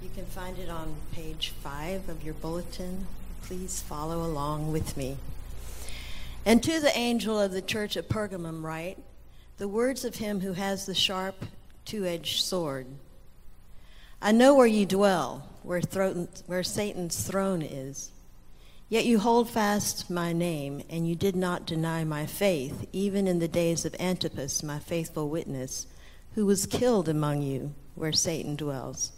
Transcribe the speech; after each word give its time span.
You 0.00 0.10
can 0.14 0.26
find 0.26 0.56
it 0.60 0.68
on 0.68 0.94
page 1.10 1.52
5 1.60 2.08
of 2.08 2.22
your 2.22 2.34
bulletin. 2.34 3.08
Please 3.42 3.82
follow 3.82 4.24
along 4.24 4.70
with 4.70 4.96
me. 4.96 5.16
And 6.46 6.62
to 6.62 6.78
the 6.78 6.96
angel 6.96 7.40
of 7.40 7.50
the 7.50 7.60
church 7.60 7.96
at 7.96 8.08
Pergamum 8.08 8.62
write, 8.62 8.98
the 9.56 9.66
words 9.66 10.04
of 10.04 10.14
him 10.14 10.40
who 10.40 10.52
has 10.52 10.86
the 10.86 10.94
sharp, 10.94 11.44
two 11.84 12.04
edged 12.04 12.42
sword. 12.42 12.86
I 14.22 14.30
know 14.30 14.54
where 14.54 14.68
you 14.68 14.86
dwell, 14.86 15.48
where, 15.64 15.80
thro- 15.80 16.28
where 16.46 16.62
Satan's 16.62 17.24
throne 17.24 17.60
is. 17.60 18.12
Yet 18.88 19.04
you 19.04 19.18
hold 19.18 19.50
fast 19.50 20.08
my 20.08 20.32
name, 20.32 20.84
and 20.88 21.08
you 21.08 21.16
did 21.16 21.34
not 21.34 21.66
deny 21.66 22.04
my 22.04 22.24
faith, 22.24 22.86
even 22.92 23.26
in 23.26 23.40
the 23.40 23.48
days 23.48 23.84
of 23.84 23.96
Antipas, 23.98 24.62
my 24.62 24.78
faithful 24.78 25.28
witness, 25.28 25.88
who 26.36 26.46
was 26.46 26.66
killed 26.66 27.08
among 27.08 27.42
you, 27.42 27.74
where 27.96 28.12
Satan 28.12 28.54
dwells. 28.54 29.10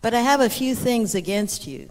But 0.00 0.14
I 0.14 0.20
have 0.20 0.40
a 0.40 0.50
few 0.50 0.74
things 0.74 1.14
against 1.14 1.66
you. 1.66 1.90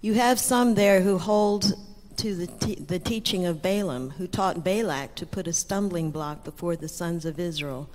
You 0.00 0.14
have 0.14 0.40
some 0.40 0.74
there 0.74 1.02
who 1.02 1.18
hold 1.18 1.74
to 2.16 2.34
the, 2.34 2.46
te- 2.46 2.74
the 2.76 2.98
teaching 2.98 3.46
of 3.46 3.62
Balaam, 3.62 4.10
who 4.10 4.26
taught 4.26 4.64
Balak 4.64 5.14
to 5.16 5.26
put 5.26 5.46
a 5.46 5.52
stumbling 5.52 6.10
block 6.10 6.44
before 6.44 6.76
the 6.76 6.88
sons 6.88 7.24
of 7.24 7.38
Israel, 7.38 7.88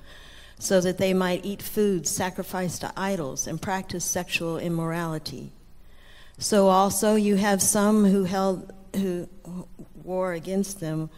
so 0.59 0.81
that 0.81 0.97
they 0.97 1.13
might 1.13 1.45
eat 1.45 1.61
food 1.61 2.07
sacrificed 2.07 2.81
to 2.81 2.91
idols 2.97 3.47
and 3.47 3.61
practice 3.61 4.05
sexual 4.05 4.57
immorality. 4.57 5.51
So 6.39 6.67
also 6.67 7.15
you 7.15 7.35
have 7.35 7.61
some 7.61 8.05
who 8.05 8.23
held 8.23 8.73
who 8.95 9.27
war 10.03 10.33
against 10.33 10.79
them. 10.79 11.09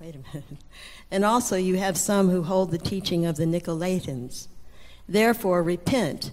Wait 0.00 0.14
a 0.14 0.18
minute. 0.18 0.44
And 1.08 1.24
also 1.24 1.56
you 1.56 1.76
have 1.76 1.96
some 1.96 2.30
who 2.30 2.42
hold 2.42 2.72
the 2.72 2.78
teaching 2.78 3.26
of 3.26 3.36
the 3.36 3.44
Nicolaitans. 3.44 4.48
Therefore 5.08 5.62
repent. 5.62 6.32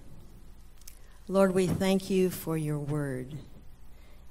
Lord, 1.31 1.55
we 1.55 1.65
thank 1.65 2.09
you 2.09 2.29
for 2.29 2.57
your 2.57 2.77
word. 2.77 3.37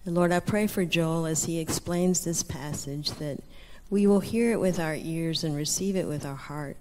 And 0.04 0.14
Lord, 0.14 0.32
I 0.32 0.40
pray 0.40 0.66
for 0.66 0.84
Joel 0.84 1.24
as 1.24 1.44
he 1.44 1.58
explains 1.58 2.22
this 2.22 2.42
passage 2.42 3.12
that 3.12 3.42
we 3.88 4.06
will 4.06 4.20
hear 4.20 4.52
it 4.52 4.60
with 4.60 4.78
our 4.78 4.94
ears 4.94 5.42
and 5.42 5.56
receive 5.56 5.96
it 5.96 6.06
with 6.06 6.26
our 6.26 6.34
heart. 6.34 6.76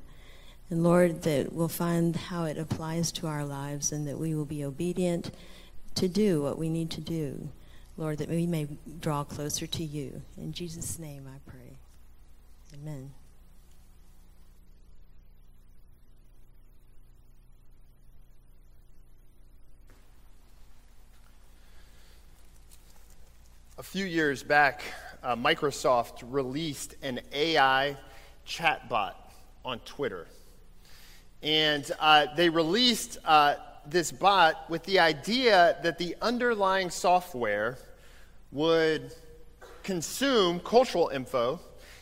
And 0.70 0.84
Lord, 0.84 1.22
that 1.22 1.54
we'll 1.54 1.70
find 1.70 2.18
how 2.18 2.44
it 2.44 2.58
applies 2.58 3.14
to 3.14 3.28
our 3.28 3.46
lives 3.46 3.94
and 3.94 4.06
that 4.10 4.20
we 4.20 4.36
will 4.36 4.44
be 4.44 4.62
obedient 4.62 5.32
to 5.96 6.10
do 6.10 6.42
what 6.42 6.58
we 6.58 6.68
need 6.68 6.92
to 6.92 7.02
do. 7.02 7.48
Lord, 7.96 8.18
that 8.18 8.28
we 8.28 8.46
may 8.46 8.68
draw 9.00 9.24
closer 9.24 9.68
to 9.68 9.84
you. 9.86 10.22
In 10.36 10.52
Jesus' 10.52 11.00
name 11.00 11.30
I 11.34 11.50
pray. 11.50 11.78
Amen. 12.74 13.12
A 23.80 23.82
few 23.82 24.04
years 24.04 24.44
back, 24.44 24.82
uh, 25.24 25.38
Microsoft 25.38 26.22
released 26.28 26.96
an 27.02 27.22
AI 27.32 27.96
chatbot 28.46 29.14
on 29.64 29.80
Twitter. 29.86 30.28
And 31.42 31.90
uh, 31.98 32.26
they 32.36 32.50
released 32.50 33.20
uh, 33.24 33.56
this 33.86 34.12
bot 34.12 34.70
with 34.70 34.84
the 34.84 35.00
idea 35.00 35.78
that 35.82 35.98
the 35.98 36.18
underlying 36.22 36.90
software 36.90 37.78
would 38.52 39.14
consume 39.84 40.60
cultural 40.60 41.08
info 41.08 41.62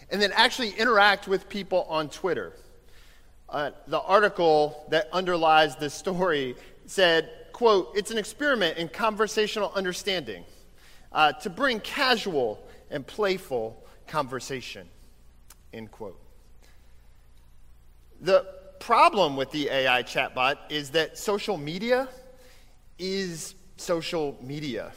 and 0.09 0.19
then 0.19 0.31
actually 0.31 0.71
interact 0.71 1.27
with 1.27 1.47
people 1.47 1.85
on 1.89 2.09
Twitter. 2.09 2.53
Uh, 3.49 3.69
the 3.85 4.01
article 4.01 4.83
that 4.89 5.09
underlies 5.13 5.75
this 5.75 5.93
story 5.93 6.55
said, 6.87 7.29
quote, 7.53 7.91
it's 7.93 8.09
an 8.09 8.17
experiment 8.17 8.79
in 8.79 8.89
conversational 8.89 9.71
understanding 9.75 10.43
uh, 11.11 11.33
to 11.33 11.49
bring 11.49 11.79
casual 11.79 12.67
and 12.89 13.05
playful 13.05 13.85
conversation. 14.07 14.87
End 15.73 15.91
quote. 15.91 16.19
The 18.21 18.45
problem 18.79 19.35
with 19.35 19.51
the 19.51 19.69
AI 19.69 20.03
chatbot 20.03 20.57
is 20.69 20.91
that 20.91 21.17
social 21.17 21.57
media 21.57 22.07
is 22.97 23.55
social 23.77 24.37
media. 24.41 24.91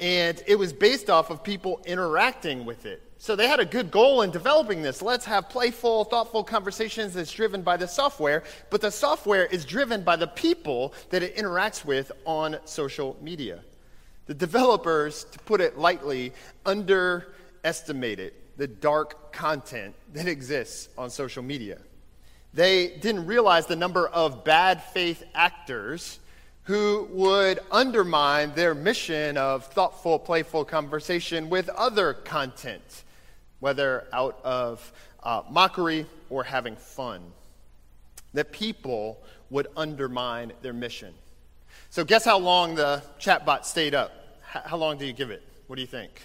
And 0.00 0.40
it 0.46 0.56
was 0.56 0.72
based 0.72 1.10
off 1.10 1.30
of 1.30 1.42
people 1.42 1.80
interacting 1.84 2.64
with 2.64 2.86
it. 2.86 3.02
So 3.20 3.34
they 3.34 3.48
had 3.48 3.58
a 3.58 3.64
good 3.64 3.90
goal 3.90 4.22
in 4.22 4.30
developing 4.30 4.80
this. 4.80 5.02
Let's 5.02 5.24
have 5.24 5.48
playful, 5.48 6.04
thoughtful 6.04 6.44
conversations 6.44 7.14
that's 7.14 7.32
driven 7.32 7.62
by 7.62 7.76
the 7.76 7.88
software, 7.88 8.44
but 8.70 8.80
the 8.80 8.92
software 8.92 9.46
is 9.46 9.64
driven 9.64 10.04
by 10.04 10.14
the 10.14 10.28
people 10.28 10.94
that 11.10 11.24
it 11.24 11.36
interacts 11.36 11.84
with 11.84 12.12
on 12.24 12.58
social 12.64 13.16
media. 13.20 13.60
The 14.28 14.34
developers, 14.34 15.24
to 15.24 15.38
put 15.40 15.60
it 15.62 15.78
lightly, 15.78 16.34
underestimated 16.66 18.34
the 18.58 18.66
dark 18.66 19.32
content 19.32 19.94
that 20.12 20.28
exists 20.28 20.90
on 20.98 21.08
social 21.08 21.42
media. 21.42 21.78
They 22.52 22.88
didn't 22.88 23.24
realize 23.24 23.66
the 23.66 23.76
number 23.76 24.06
of 24.06 24.44
bad 24.44 24.82
faith 24.82 25.24
actors 25.34 26.18
who 26.64 27.08
would 27.10 27.60
undermine 27.70 28.52
their 28.54 28.74
mission 28.74 29.38
of 29.38 29.64
thoughtful, 29.66 30.18
playful 30.18 30.66
conversation 30.66 31.48
with 31.48 31.70
other 31.70 32.12
content, 32.12 33.04
whether 33.60 34.06
out 34.12 34.38
of 34.44 34.92
uh, 35.22 35.42
mockery 35.50 36.04
or 36.28 36.44
having 36.44 36.76
fun. 36.76 37.22
That 38.34 38.52
people 38.52 39.22
would 39.48 39.68
undermine 39.74 40.52
their 40.60 40.74
mission. 40.74 41.14
So, 41.88 42.04
guess 42.04 42.26
how 42.26 42.38
long 42.38 42.74
the 42.74 43.02
chatbot 43.18 43.64
stayed 43.64 43.94
up? 43.94 44.17
How 44.48 44.76
long 44.76 44.98
do 44.98 45.06
you 45.06 45.12
give 45.12 45.30
it? 45.30 45.42
What 45.66 45.76
do 45.76 45.82
you 45.82 45.88
think? 45.88 46.22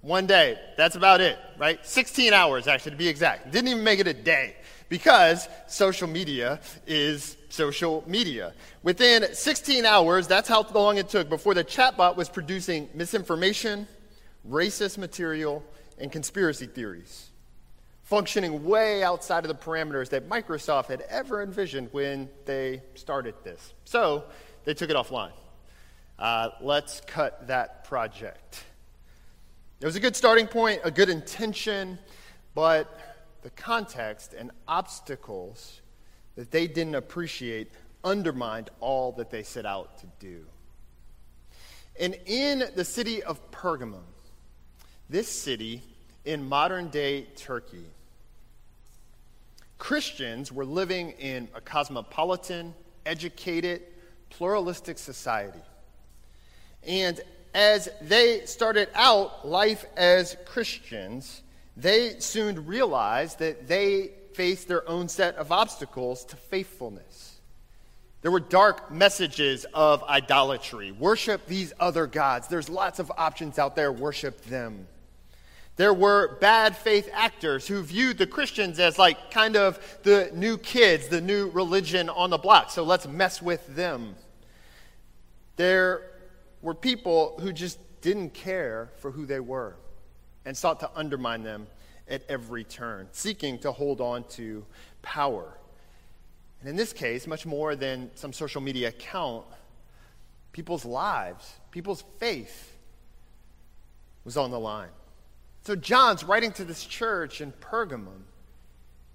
One 0.00 0.26
day. 0.26 0.58
That's 0.76 0.96
about 0.96 1.20
it, 1.20 1.38
right? 1.58 1.84
16 1.84 2.32
hours, 2.32 2.66
actually, 2.66 2.92
to 2.92 2.96
be 2.96 3.08
exact. 3.08 3.50
Didn't 3.50 3.68
even 3.68 3.84
make 3.84 4.00
it 4.00 4.06
a 4.06 4.14
day 4.14 4.56
because 4.88 5.48
social 5.66 6.08
media 6.08 6.60
is 6.86 7.36
social 7.48 8.02
media. 8.06 8.54
Within 8.82 9.34
16 9.34 9.84
hours, 9.84 10.26
that's 10.26 10.48
how 10.48 10.62
long 10.74 10.96
it 10.96 11.08
took 11.08 11.28
before 11.28 11.54
the 11.54 11.64
chatbot 11.64 12.16
was 12.16 12.28
producing 12.28 12.88
misinformation, 12.94 13.86
racist 14.48 14.96
material, 14.96 15.62
and 15.98 16.10
conspiracy 16.10 16.66
theories, 16.66 17.30
functioning 18.04 18.64
way 18.64 19.02
outside 19.02 19.44
of 19.44 19.48
the 19.48 19.54
parameters 19.54 20.08
that 20.10 20.28
Microsoft 20.28 20.86
had 20.86 21.02
ever 21.02 21.42
envisioned 21.42 21.88
when 21.92 22.28
they 22.46 22.82
started 22.94 23.34
this. 23.44 23.74
So 23.84 24.24
they 24.64 24.72
took 24.72 24.88
it 24.88 24.96
offline. 24.96 25.32
Uh, 26.20 26.50
let's 26.60 27.00
cut 27.06 27.48
that 27.48 27.84
project. 27.84 28.64
It 29.80 29.86
was 29.86 29.96
a 29.96 30.00
good 30.00 30.14
starting 30.14 30.46
point, 30.46 30.82
a 30.84 30.90
good 30.90 31.08
intention, 31.08 31.98
but 32.54 33.00
the 33.40 33.48
context 33.50 34.34
and 34.34 34.50
obstacles 34.68 35.80
that 36.36 36.50
they 36.50 36.66
didn't 36.66 36.94
appreciate 36.94 37.70
undermined 38.04 38.68
all 38.80 39.12
that 39.12 39.30
they 39.30 39.42
set 39.42 39.64
out 39.64 39.96
to 40.00 40.06
do. 40.18 40.44
And 41.98 42.18
in 42.26 42.64
the 42.76 42.84
city 42.84 43.22
of 43.22 43.50
Pergamum, 43.50 44.02
this 45.08 45.28
city 45.28 45.82
in 46.26 46.46
modern 46.46 46.88
day 46.88 47.22
Turkey, 47.34 47.86
Christians 49.78 50.52
were 50.52 50.66
living 50.66 51.12
in 51.12 51.48
a 51.54 51.62
cosmopolitan, 51.62 52.74
educated, 53.06 53.82
pluralistic 54.28 54.98
society. 54.98 55.62
And 56.86 57.20
as 57.54 57.88
they 58.00 58.46
started 58.46 58.88
out 58.94 59.46
life 59.46 59.84
as 59.96 60.36
Christians, 60.46 61.42
they 61.76 62.18
soon 62.20 62.66
realized 62.66 63.38
that 63.38 63.66
they 63.66 64.10
faced 64.34 64.68
their 64.68 64.88
own 64.88 65.08
set 65.08 65.36
of 65.36 65.52
obstacles 65.52 66.24
to 66.26 66.36
faithfulness. 66.36 67.40
There 68.22 68.30
were 68.30 68.40
dark 68.40 68.90
messages 68.90 69.64
of 69.72 70.02
idolatry. 70.04 70.92
Worship 70.92 71.46
these 71.46 71.72
other 71.80 72.06
gods. 72.06 72.48
There's 72.48 72.68
lots 72.68 72.98
of 72.98 73.10
options 73.16 73.58
out 73.58 73.76
there. 73.76 73.90
Worship 73.90 74.44
them. 74.44 74.86
There 75.76 75.94
were 75.94 76.36
bad 76.40 76.76
faith 76.76 77.08
actors 77.14 77.66
who 77.66 77.82
viewed 77.82 78.18
the 78.18 78.26
Christians 78.26 78.78
as 78.78 78.98
like 78.98 79.30
kind 79.30 79.56
of 79.56 79.78
the 80.02 80.30
new 80.34 80.58
kids, 80.58 81.08
the 81.08 81.22
new 81.22 81.48
religion 81.48 82.10
on 82.10 82.28
the 82.28 82.36
block. 82.36 82.70
So 82.70 82.82
let's 82.82 83.08
mess 83.08 83.40
with 83.40 83.66
them. 83.74 84.14
There 85.56 86.09
were 86.62 86.74
people 86.74 87.38
who 87.40 87.52
just 87.52 87.78
didn't 88.00 88.34
care 88.34 88.90
for 88.98 89.10
who 89.10 89.26
they 89.26 89.40
were 89.40 89.76
and 90.44 90.56
sought 90.56 90.80
to 90.80 90.90
undermine 90.94 91.42
them 91.42 91.66
at 92.08 92.22
every 92.28 92.64
turn, 92.64 93.08
seeking 93.12 93.58
to 93.60 93.72
hold 93.72 94.00
on 94.00 94.24
to 94.24 94.64
power. 95.02 95.56
And 96.60 96.68
in 96.68 96.76
this 96.76 96.92
case, 96.92 97.26
much 97.26 97.46
more 97.46 97.76
than 97.76 98.10
some 98.14 98.32
social 98.32 98.60
media 98.60 98.88
account, 98.88 99.46
people's 100.52 100.84
lives, 100.84 101.50
people's 101.70 102.04
faith 102.18 102.76
was 104.24 104.36
on 104.36 104.50
the 104.50 104.60
line. 104.60 104.90
So 105.62 105.76
John's 105.76 106.24
writing 106.24 106.52
to 106.52 106.64
this 106.64 106.84
church 106.84 107.40
in 107.40 107.52
Pergamum. 107.52 108.22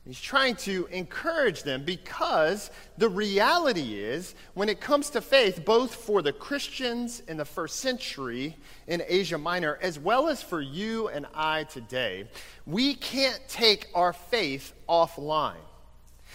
He's 0.05 0.21
trying 0.21 0.55
to 0.57 0.87
encourage 0.91 1.63
them 1.63 1.83
because 1.83 2.69
the 2.99 3.09
reality 3.09 3.99
is, 3.99 4.35
when 4.53 4.69
it 4.69 4.79
comes 4.79 5.09
to 5.11 5.21
faith, 5.21 5.65
both 5.65 5.95
for 5.95 6.21
the 6.21 6.31
Christians 6.31 7.23
in 7.27 7.37
the 7.37 7.45
first 7.45 7.77
century 7.77 8.55
in 8.85 9.01
Asia 9.07 9.39
Minor, 9.39 9.79
as 9.81 9.97
well 9.97 10.27
as 10.27 10.43
for 10.43 10.61
you 10.61 11.07
and 11.07 11.25
I 11.33 11.63
today, 11.63 12.29
we 12.67 12.93
can't 12.93 13.41
take 13.47 13.87
our 13.95 14.13
faith 14.13 14.73
offline. 14.87 15.55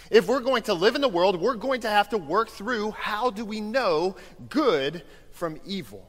If 0.09 0.27
we're 0.27 0.41
going 0.41 0.63
to 0.63 0.73
live 0.73 0.95
in 0.95 1.01
the 1.01 1.07
world, 1.07 1.39
we're 1.39 1.55
going 1.55 1.81
to 1.81 1.89
have 1.89 2.09
to 2.09 2.17
work 2.17 2.49
through 2.49 2.91
how 2.91 3.29
do 3.29 3.45
we 3.45 3.61
know 3.61 4.17
good 4.49 5.03
from 5.31 5.61
evil? 5.65 6.05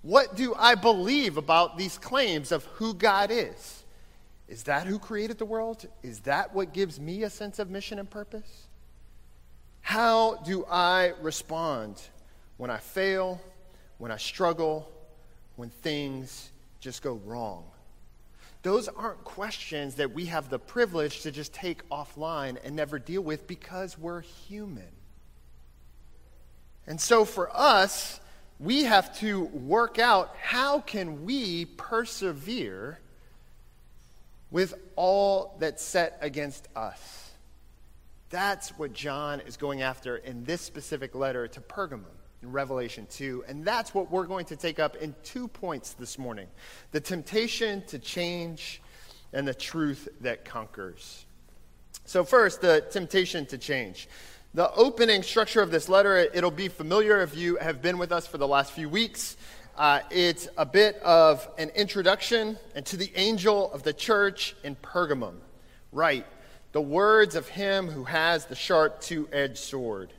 What 0.00 0.34
do 0.34 0.54
I 0.56 0.76
believe 0.76 1.36
about 1.36 1.76
these 1.76 1.98
claims 1.98 2.52
of 2.52 2.64
who 2.64 2.94
God 2.94 3.30
is? 3.30 3.75
Is 4.48 4.64
that 4.64 4.86
who 4.86 4.98
created 4.98 5.38
the 5.38 5.44
world? 5.44 5.86
Is 6.02 6.20
that 6.20 6.54
what 6.54 6.72
gives 6.72 7.00
me 7.00 7.24
a 7.24 7.30
sense 7.30 7.58
of 7.58 7.70
mission 7.70 7.98
and 7.98 8.08
purpose? 8.08 8.68
How 9.80 10.36
do 10.36 10.64
I 10.70 11.12
respond 11.20 12.00
when 12.56 12.70
I 12.70 12.78
fail, 12.78 13.40
when 13.98 14.10
I 14.10 14.16
struggle, 14.16 14.90
when 15.56 15.70
things 15.70 16.50
just 16.80 17.02
go 17.02 17.20
wrong? 17.24 17.64
Those 18.62 18.88
aren't 18.88 19.22
questions 19.22 19.94
that 19.96 20.12
we 20.12 20.26
have 20.26 20.50
the 20.50 20.58
privilege 20.58 21.22
to 21.22 21.30
just 21.30 21.52
take 21.52 21.88
offline 21.88 22.56
and 22.64 22.74
never 22.74 22.98
deal 22.98 23.22
with 23.22 23.46
because 23.46 23.96
we're 23.96 24.22
human. 24.22 24.90
And 26.86 27.00
so 27.00 27.24
for 27.24 27.48
us, 27.56 28.20
we 28.58 28.84
have 28.84 29.16
to 29.20 29.44
work 29.44 29.98
out 29.98 30.34
how 30.40 30.80
can 30.80 31.24
we 31.24 31.64
persevere 31.64 32.98
with 34.50 34.74
all 34.96 35.56
that's 35.58 35.82
set 35.82 36.18
against 36.20 36.68
us. 36.76 37.30
That's 38.30 38.70
what 38.78 38.92
John 38.92 39.40
is 39.40 39.56
going 39.56 39.82
after 39.82 40.16
in 40.16 40.44
this 40.44 40.60
specific 40.60 41.14
letter 41.14 41.46
to 41.48 41.60
Pergamum 41.60 42.04
in 42.42 42.52
Revelation 42.52 43.06
2. 43.10 43.44
And 43.48 43.64
that's 43.64 43.94
what 43.94 44.10
we're 44.10 44.26
going 44.26 44.46
to 44.46 44.56
take 44.56 44.78
up 44.78 44.96
in 44.96 45.14
two 45.22 45.48
points 45.48 45.94
this 45.94 46.18
morning 46.18 46.48
the 46.92 47.00
temptation 47.00 47.82
to 47.86 47.98
change 47.98 48.82
and 49.32 49.46
the 49.46 49.54
truth 49.54 50.08
that 50.20 50.44
conquers. 50.44 51.24
So, 52.04 52.24
first, 52.24 52.60
the 52.60 52.84
temptation 52.90 53.46
to 53.46 53.58
change. 53.58 54.08
The 54.54 54.72
opening 54.74 55.22
structure 55.22 55.60
of 55.60 55.70
this 55.70 55.88
letter, 55.88 56.16
it'll 56.16 56.50
be 56.50 56.68
familiar 56.68 57.20
if 57.20 57.36
you 57.36 57.56
have 57.56 57.82
been 57.82 57.98
with 57.98 58.12
us 58.12 58.26
for 58.26 58.38
the 58.38 58.48
last 58.48 58.72
few 58.72 58.88
weeks. 58.88 59.36
Uh, 59.76 60.00
it's 60.10 60.48
a 60.56 60.64
bit 60.64 60.96
of 61.02 61.46
an 61.58 61.68
introduction 61.70 62.56
and 62.74 62.86
to 62.86 62.96
the 62.96 63.12
angel 63.14 63.70
of 63.72 63.82
the 63.82 63.92
church 63.92 64.56
in 64.64 64.74
Pergamum. 64.76 65.34
Right, 65.92 66.26
the 66.72 66.80
words 66.80 67.34
of 67.34 67.46
him 67.46 67.88
who 67.88 68.04
has 68.04 68.46
the 68.46 68.54
sharp 68.54 69.02
two 69.02 69.28
edged 69.30 69.58
sword. 69.58 70.14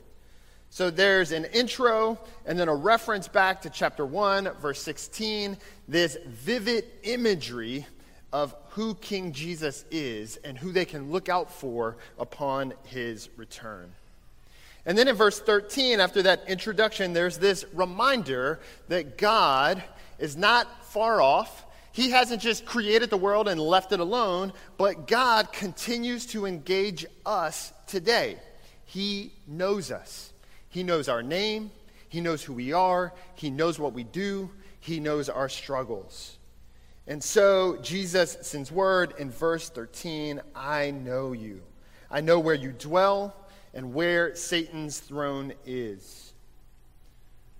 So 0.69 0.92
there's 0.92 1.31
an 1.31 1.45
intro 1.45 2.19
and 2.45 2.59
then 2.59 2.69
a 2.69 2.75
reference 2.75 3.27
back 3.27 3.63
to 3.63 3.71
chapter 3.71 4.06
1, 4.06 4.51
verse 4.62 4.81
16, 4.83 5.57
this 5.88 6.18
vivid 6.27 6.86
imagery 7.01 7.88
of 8.31 8.56
who 8.69 8.94
King 8.94 9.31
Jesus 9.31 9.86
is 9.89 10.38
and 10.44 10.56
who 10.56 10.71
they 10.71 10.86
can 10.86 11.12
look 11.12 11.30
out 11.30 11.51
for 11.51 11.98
upon 12.19 12.74
his 12.83 13.30
return. 13.38 13.92
And 14.88 14.98
then 14.98 15.10
in 15.10 15.16
verse 15.16 15.38
13, 15.38 16.00
after 16.00 16.24
that 16.24 16.45
introduction, 16.48 17.12
there's 17.12 17.38
this 17.38 17.66
reminder 17.74 18.62
that 18.88 19.18
God 19.18 19.84
is 20.18 20.38
not 20.38 20.86
far 20.86 21.22
off. 21.22 21.66
He 21.92 22.12
hasn't 22.12 22.42
just 22.42 22.66
created 22.66 23.10
the 23.10 23.18
world 23.18 23.50
and 23.50 23.60
left 23.60 23.92
it 23.92 24.00
alone, 24.00 24.54
but 24.78 25.06
God 25.06 25.51
continues 25.51 26.25
to 26.28 26.45
engage 26.45 27.06
us 27.25 27.74
today. 27.86 28.38
He 28.86 29.34
knows 29.45 29.92
us. 29.92 30.31
He 30.69 30.84
knows 30.84 31.10
our 31.10 31.22
name. 31.22 31.69
He 32.07 32.22
knows 32.22 32.42
who 32.42 32.54
we 32.54 32.72
are. 32.72 33.13
He 33.36 33.50
knows 33.50 33.78
what 33.78 33.92
we 33.92 34.06
do. 34.06 34.50
He 34.80 35.01
knows 35.01 35.28
our 35.28 35.50
struggles. 35.50 36.38
And 37.07 37.22
so 37.22 37.75
Jesus 37.81 38.38
sends 38.42 38.72
word 38.72 39.16
in 39.18 39.31
verse 39.31 39.69
13 39.69 40.39
I 40.56 40.92
know 40.92 41.34
you. 41.34 41.62
I 42.10 42.22
know 42.22 42.39
where 42.39 42.56
you 42.56 42.72
dwell 42.72 43.36
and 43.77 43.94
where 43.94 44.35
Satan's 44.35 45.00
throne 45.00 45.53
is. 45.63 46.33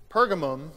Pergamum 0.09 0.71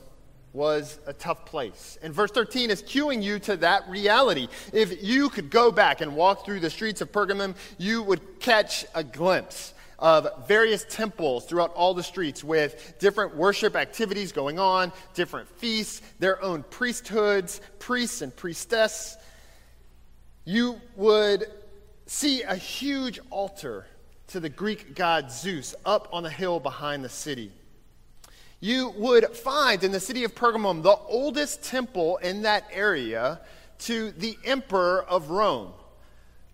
was 0.53 0.99
a 1.07 1.15
tough 1.15 1.47
place. 1.47 1.97
And 2.03 2.13
verse 2.13 2.31
13 2.31 2.69
is 2.71 2.83
cueing 2.83 3.23
you 3.23 3.39
to 3.41 3.57
that 3.57 3.89
reality. 3.89 4.49
If 4.75 5.03
you 5.03 5.31
could 5.31 5.49
go 5.49 5.73
back 5.73 6.03
and 6.03 6.15
walk 6.15 6.45
through 6.45 6.61
the 6.61 6.69
streets 6.69 7.01
of 7.01 7.11
Pergamum, 7.11 7.57
you 7.79 8.03
would 8.03 8.39
catch 8.39 8.85
a 8.95 9.03
glimpse 9.03 9.73
of 9.99 10.47
various 10.47 10.85
temples 10.91 11.47
throughout 11.47 11.73
all 11.73 11.95
the 11.95 12.03
streets 12.03 12.45
with 12.45 12.97
different 12.99 13.35
worship 13.35 13.77
activities 13.77 14.33
going 14.33 14.59
on, 14.59 14.93
different 15.15 15.49
feasts, 15.49 16.03
their 16.19 16.43
own 16.43 16.65
priesthoods, 16.65 17.63
priests 17.79 18.21
and 18.21 18.37
priestess. 18.37 19.17
You 20.45 20.81
would 20.97 21.47
see 22.05 22.43
a 22.43 22.57
huge 22.57 23.21
altar 23.31 23.87
to 24.31 24.41
the 24.41 24.49
Greek 24.49 24.95
god 24.95 25.31
Zeus 25.31 25.75
up 25.85 26.09
on 26.13 26.23
the 26.23 26.31
hill 26.31 26.61
behind 26.61 27.05
the 27.05 27.09
city. 27.09 27.51
You 28.61 28.91
would 28.97 29.37
find 29.37 29.83
in 29.83 29.91
the 29.91 29.99
city 29.99 30.23
of 30.23 30.35
Pergamum 30.35 30.83
the 30.83 30.97
oldest 30.97 31.65
temple 31.65 32.19
in 32.19 32.43
that 32.43 32.69
area 32.73 33.41
to 33.81 34.13
the 34.13 34.37
emperor 34.45 35.03
of 35.09 35.31
Rome 35.31 35.73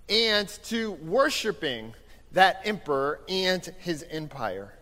and 0.09 0.49
to 0.65 0.93
worshiping 0.93 1.93
that 2.33 2.63
emperor 2.65 3.21
and 3.29 3.65
his 3.79 4.05
empire. 4.11 4.73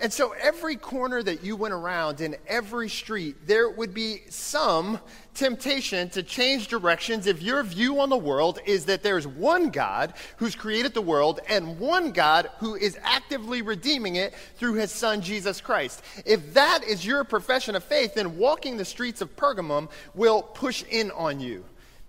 And 0.00 0.12
so 0.12 0.32
every 0.40 0.76
corner 0.76 1.24
that 1.24 1.42
you 1.42 1.56
went 1.56 1.74
around 1.74 2.20
in 2.20 2.36
every 2.46 2.88
street, 2.88 3.48
there 3.48 3.68
would 3.68 3.92
be 3.92 4.22
some 4.28 5.00
temptation 5.34 6.08
to 6.10 6.22
change 6.22 6.68
directions 6.68 7.26
if 7.26 7.42
your 7.42 7.64
view 7.64 8.00
on 8.00 8.08
the 8.08 8.16
world 8.16 8.60
is 8.64 8.84
that 8.84 9.02
there's 9.02 9.26
one 9.26 9.70
God 9.70 10.14
who's 10.36 10.54
created 10.54 10.94
the 10.94 11.02
world 11.02 11.40
and 11.48 11.80
one 11.80 12.12
God 12.12 12.48
who 12.58 12.76
is 12.76 12.96
actively 13.02 13.60
redeeming 13.60 14.14
it 14.16 14.34
through 14.56 14.74
his 14.74 14.92
son 14.92 15.20
Jesus 15.20 15.60
Christ. 15.60 16.02
If 16.24 16.54
that 16.54 16.84
is 16.84 17.04
your 17.04 17.24
profession 17.24 17.74
of 17.74 17.82
faith, 17.82 18.14
then 18.14 18.38
walking 18.38 18.76
the 18.76 18.84
streets 18.84 19.20
of 19.20 19.34
Pergamum 19.34 19.90
will 20.14 20.42
push 20.42 20.84
in 20.90 21.10
on 21.10 21.40
you. 21.40 21.64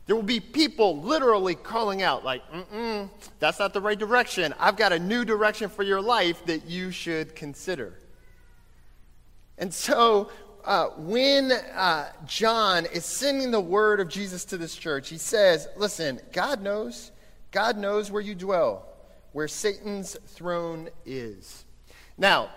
There 0.09 0.15
will 0.15 0.23
be 0.23 0.39
people 0.39 0.99
literally 1.01 1.53
calling 1.53 2.01
out, 2.01 2.25
like, 2.25 2.41
mm 2.51 3.07
that's 3.37 3.59
not 3.59 3.73
the 3.73 3.79
right 3.79 3.99
direction. 3.99 4.55
I've 4.57 4.75
got 4.75 4.91
a 4.91 4.97
new 4.97 5.23
direction 5.23 5.69
for 5.69 5.83
your 5.83 6.01
life 6.01 6.43
that 6.47 6.65
you 6.65 6.89
should 6.89 7.35
consider. 7.35 7.93
And 9.59 9.71
so, 9.71 10.31
uh, 10.65 10.87
when 10.97 11.51
uh, 11.51 12.11
John 12.25 12.87
is 12.87 13.05
sending 13.05 13.51
the 13.51 13.61
word 13.61 13.99
of 13.99 14.09
Jesus 14.09 14.45
to 14.45 14.57
this 14.57 14.75
church, 14.75 15.09
he 15.09 15.19
says, 15.19 15.67
Listen, 15.77 16.19
God 16.33 16.63
knows. 16.63 17.11
God 17.51 17.77
knows 17.77 18.09
where 18.09 18.23
you 18.23 18.33
dwell, 18.33 18.87
where 19.33 19.47
Satan's 19.47 20.17
throne 20.25 20.89
is. 21.05 21.65
Now, 22.17 22.49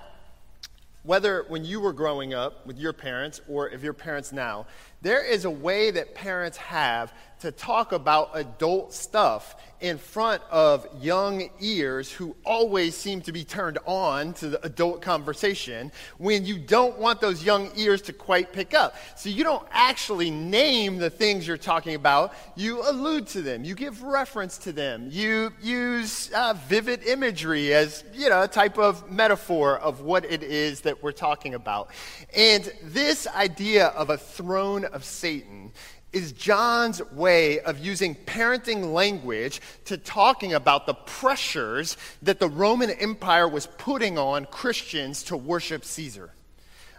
whether 1.02 1.44
when 1.48 1.66
you 1.66 1.80
were 1.80 1.92
growing 1.92 2.32
up 2.32 2.66
with 2.66 2.78
your 2.78 2.94
parents 2.94 3.42
or 3.46 3.68
if 3.68 3.82
your 3.82 3.92
parents 3.92 4.32
now, 4.32 4.66
there 5.02 5.24
is 5.24 5.44
a 5.44 5.50
way 5.50 5.90
that 5.90 6.14
parents 6.14 6.56
have 6.56 7.12
to 7.40 7.50
talk 7.50 7.90
about 7.90 8.30
adult 8.34 8.94
stuff 8.94 9.56
in 9.80 9.98
front 9.98 10.40
of 10.48 10.86
young 11.02 11.50
ears 11.60 12.10
who 12.12 12.36
always 12.44 12.96
seem 12.96 13.20
to 13.20 13.32
be 13.32 13.42
turned 13.42 13.78
on 13.84 14.32
to 14.32 14.48
the 14.48 14.64
adult 14.64 15.02
conversation 15.02 15.90
when 16.18 16.46
you 16.46 16.56
don't 16.56 16.96
want 16.98 17.20
those 17.20 17.42
young 17.42 17.68
ears 17.74 18.00
to 18.00 18.12
quite 18.12 18.52
pick 18.52 18.74
up. 18.74 18.94
So 19.16 19.28
you 19.28 19.42
don't 19.42 19.66
actually 19.72 20.30
name 20.30 20.98
the 20.98 21.10
things 21.10 21.44
you're 21.44 21.56
talking 21.56 21.96
about, 21.96 22.32
you 22.54 22.88
allude 22.88 23.26
to 23.28 23.42
them, 23.42 23.64
you 23.64 23.74
give 23.74 24.04
reference 24.04 24.56
to 24.58 24.72
them, 24.72 25.08
you 25.10 25.52
use 25.60 26.30
uh, 26.32 26.54
vivid 26.68 27.02
imagery 27.02 27.74
as, 27.74 28.04
you 28.14 28.28
know, 28.28 28.42
a 28.42 28.48
type 28.48 28.78
of 28.78 29.10
metaphor 29.10 29.78
of 29.80 30.02
what 30.02 30.24
it 30.24 30.44
is 30.44 30.82
that 30.82 31.02
we're 31.02 31.10
talking 31.10 31.54
about. 31.54 31.90
And 32.36 32.72
this 32.84 33.26
idea 33.26 33.88
of 33.88 34.10
a 34.10 34.16
throne 34.16 34.84
of 34.92 35.04
Satan 35.04 35.72
is 36.12 36.32
John's 36.32 37.02
way 37.12 37.60
of 37.60 37.78
using 37.78 38.14
parenting 38.14 38.92
language 38.92 39.60
to 39.86 39.96
talking 39.96 40.52
about 40.52 40.86
the 40.86 40.94
pressures 40.94 41.96
that 42.22 42.38
the 42.38 42.48
Roman 42.48 42.90
Empire 42.90 43.48
was 43.48 43.66
putting 43.78 44.18
on 44.18 44.44
Christians 44.46 45.22
to 45.24 45.36
worship 45.36 45.84
Caesar. 45.84 46.30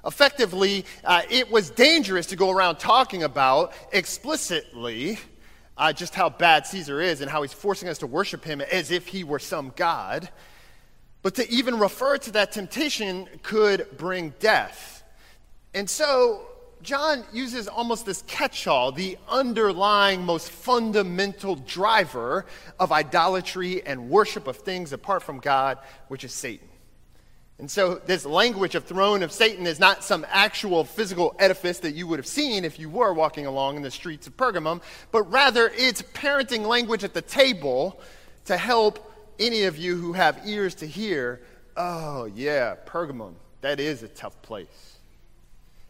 Effectively, 0.05 0.85
uh, 1.05 1.21
it 1.29 1.49
was 1.49 1.69
dangerous 1.69 2.27
to 2.27 2.35
go 2.35 2.49
around 2.49 2.77
talking 2.77 3.23
about 3.23 3.73
explicitly 3.91 5.17
uh, 5.77 5.93
just 5.93 6.13
how 6.13 6.29
bad 6.29 6.65
Caesar 6.67 6.99
is 6.99 7.21
and 7.21 7.29
how 7.29 7.41
he's 7.41 7.53
forcing 7.53 7.87
us 7.87 7.99
to 7.99 8.07
worship 8.07 8.43
him 8.43 8.61
as 8.61 8.91
if 8.91 9.07
he 9.07 9.23
were 9.23 9.39
some 9.39 9.71
god. 9.75 10.29
But 11.21 11.35
to 11.35 11.49
even 11.49 11.79
refer 11.79 12.17
to 12.17 12.31
that 12.31 12.51
temptation 12.51 13.29
could 13.43 13.87
bring 13.97 14.33
death. 14.39 15.03
And 15.73 15.89
so 15.89 16.45
John 16.83 17.23
uses 17.31 17.69
almost 17.69 18.05
this 18.05 18.23
catch 18.27 18.67
all, 18.67 18.91
the 18.91 19.17
underlying, 19.29 20.23
most 20.23 20.51
fundamental 20.51 21.55
driver 21.55 22.45
of 22.77 22.91
idolatry 22.91 23.85
and 23.85 24.09
worship 24.09 24.47
of 24.47 24.57
things 24.57 24.91
apart 24.91 25.23
from 25.23 25.39
God, 25.39 25.79
which 26.09 26.25
is 26.25 26.33
Satan. 26.33 26.67
And 27.57 27.71
so, 27.71 27.95
this 27.95 28.25
language 28.25 28.75
of 28.75 28.83
throne 28.83 29.23
of 29.23 29.31
Satan 29.31 29.65
is 29.65 29.79
not 29.79 30.03
some 30.03 30.25
actual 30.29 30.83
physical 30.83 31.35
edifice 31.39 31.79
that 31.79 31.95
you 31.95 32.05
would 32.07 32.19
have 32.19 32.27
seen 32.27 32.65
if 32.65 32.77
you 32.77 32.89
were 32.89 33.13
walking 33.13 33.45
along 33.45 33.77
in 33.77 33.81
the 33.81 33.91
streets 33.91 34.27
of 34.27 34.35
Pergamum, 34.35 34.81
but 35.11 35.23
rather 35.31 35.71
it's 35.75 36.01
parenting 36.01 36.65
language 36.65 37.05
at 37.05 37.13
the 37.13 37.21
table 37.21 38.01
to 38.45 38.57
help 38.57 39.13
any 39.39 39.63
of 39.63 39.77
you 39.77 39.95
who 39.95 40.13
have 40.13 40.41
ears 40.45 40.75
to 40.75 40.85
hear 40.85 41.41
oh, 41.75 42.25
yeah, 42.35 42.75
Pergamum, 42.85 43.33
that 43.61 43.79
is 43.79 44.03
a 44.03 44.07
tough 44.07 44.39
place. 44.41 44.92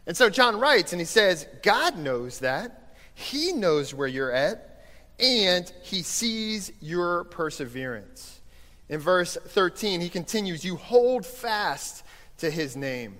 And 0.05 0.15
so 0.17 0.29
John 0.29 0.59
writes 0.59 0.91
and 0.91 0.99
he 0.99 1.05
says, 1.05 1.47
God 1.61 1.97
knows 1.97 2.39
that. 2.39 2.95
He 3.13 3.53
knows 3.53 3.93
where 3.93 4.07
you're 4.07 4.31
at, 4.31 4.85
and 5.19 5.71
he 5.83 6.01
sees 6.01 6.71
your 6.81 7.25
perseverance. 7.25 8.41
In 8.89 8.99
verse 8.99 9.37
13, 9.37 10.01
he 10.01 10.09
continues, 10.09 10.65
You 10.65 10.75
hold 10.75 11.25
fast 11.25 12.03
to 12.39 12.49
his 12.49 12.75
name. 12.75 13.17